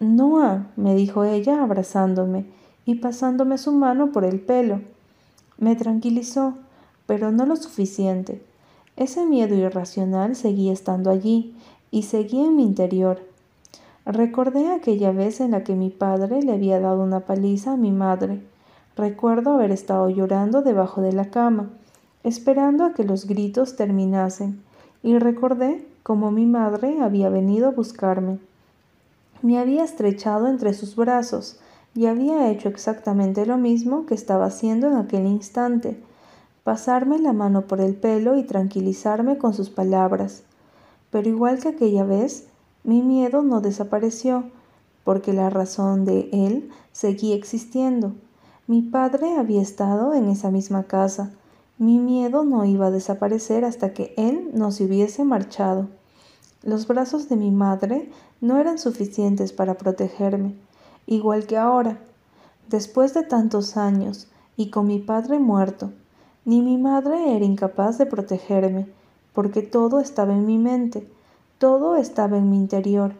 Noah, 0.00 0.68
me 0.76 0.94
dijo 0.94 1.24
ella 1.24 1.62
abrazándome 1.62 2.46
y 2.86 2.94
pasándome 2.94 3.58
su 3.58 3.72
mano 3.72 4.10
por 4.10 4.24
el 4.24 4.40
pelo. 4.40 4.80
Me 5.58 5.76
tranquilizó 5.76 6.54
pero 7.06 7.32
no 7.32 7.46
lo 7.46 7.56
suficiente. 7.56 8.42
Ese 8.96 9.26
miedo 9.26 9.54
irracional 9.54 10.36
seguía 10.36 10.72
estando 10.72 11.10
allí 11.10 11.54
y 11.90 12.02
seguía 12.02 12.46
en 12.46 12.56
mi 12.56 12.64
interior. 12.64 13.20
Recordé 14.04 14.68
aquella 14.68 15.12
vez 15.12 15.40
en 15.40 15.50
la 15.50 15.64
que 15.64 15.74
mi 15.74 15.90
padre 15.90 16.42
le 16.42 16.52
había 16.52 16.80
dado 16.80 17.02
una 17.02 17.20
paliza 17.20 17.72
a 17.72 17.76
mi 17.76 17.90
madre. 17.90 18.40
Recuerdo 18.96 19.52
haber 19.52 19.72
estado 19.72 20.08
llorando 20.08 20.62
debajo 20.62 21.02
de 21.02 21.12
la 21.12 21.30
cama, 21.30 21.70
esperando 22.22 22.84
a 22.84 22.94
que 22.94 23.04
los 23.04 23.26
gritos 23.26 23.76
terminasen, 23.76 24.62
y 25.02 25.18
recordé 25.18 25.86
cómo 26.02 26.30
mi 26.30 26.46
madre 26.46 27.00
había 27.00 27.28
venido 27.28 27.68
a 27.68 27.72
buscarme. 27.72 28.38
Me 29.42 29.58
había 29.58 29.84
estrechado 29.84 30.48
entre 30.48 30.72
sus 30.72 30.96
brazos 30.96 31.58
y 31.94 32.06
había 32.06 32.48
hecho 32.50 32.68
exactamente 32.68 33.44
lo 33.44 33.58
mismo 33.58 34.06
que 34.06 34.14
estaba 34.14 34.46
haciendo 34.46 34.86
en 34.86 34.96
aquel 34.96 35.26
instante, 35.26 36.00
pasarme 36.66 37.20
la 37.20 37.32
mano 37.32 37.68
por 37.68 37.80
el 37.80 37.94
pelo 37.94 38.36
y 38.36 38.42
tranquilizarme 38.42 39.38
con 39.38 39.54
sus 39.54 39.70
palabras. 39.70 40.42
Pero 41.12 41.28
igual 41.28 41.60
que 41.60 41.68
aquella 41.68 42.02
vez, 42.02 42.48
mi 42.82 43.02
miedo 43.02 43.42
no 43.42 43.60
desapareció, 43.60 44.50
porque 45.04 45.32
la 45.32 45.48
razón 45.48 46.04
de 46.04 46.28
él 46.32 46.68
seguía 46.90 47.36
existiendo. 47.36 48.14
Mi 48.66 48.82
padre 48.82 49.36
había 49.36 49.62
estado 49.62 50.12
en 50.12 50.28
esa 50.28 50.50
misma 50.50 50.82
casa. 50.82 51.30
Mi 51.78 52.00
miedo 52.00 52.42
no 52.42 52.64
iba 52.64 52.88
a 52.88 52.90
desaparecer 52.90 53.64
hasta 53.64 53.92
que 53.92 54.12
él 54.16 54.50
no 54.52 54.72
se 54.72 54.86
hubiese 54.86 55.22
marchado. 55.22 55.86
Los 56.64 56.88
brazos 56.88 57.28
de 57.28 57.36
mi 57.36 57.52
madre 57.52 58.10
no 58.40 58.58
eran 58.58 58.78
suficientes 58.78 59.52
para 59.52 59.78
protegerme, 59.78 60.56
igual 61.06 61.46
que 61.46 61.58
ahora, 61.58 62.00
después 62.68 63.14
de 63.14 63.22
tantos 63.22 63.76
años 63.76 64.26
y 64.56 64.70
con 64.70 64.88
mi 64.88 64.98
padre 64.98 65.38
muerto. 65.38 65.92
Ni 66.46 66.62
mi 66.62 66.78
madre 66.78 67.34
era 67.34 67.44
incapaz 67.44 67.98
de 67.98 68.06
protegerme, 68.06 68.86
porque 69.34 69.62
todo 69.62 69.98
estaba 69.98 70.32
en 70.32 70.46
mi 70.46 70.58
mente, 70.58 71.04
todo 71.58 71.96
estaba 71.96 72.38
en 72.38 72.50
mi 72.50 72.56
interior, 72.56 73.14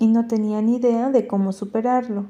y 0.00 0.08
no 0.08 0.26
tenía 0.26 0.60
ni 0.60 0.78
idea 0.78 1.10
de 1.10 1.28
cómo 1.28 1.52
superarlo. 1.52 2.24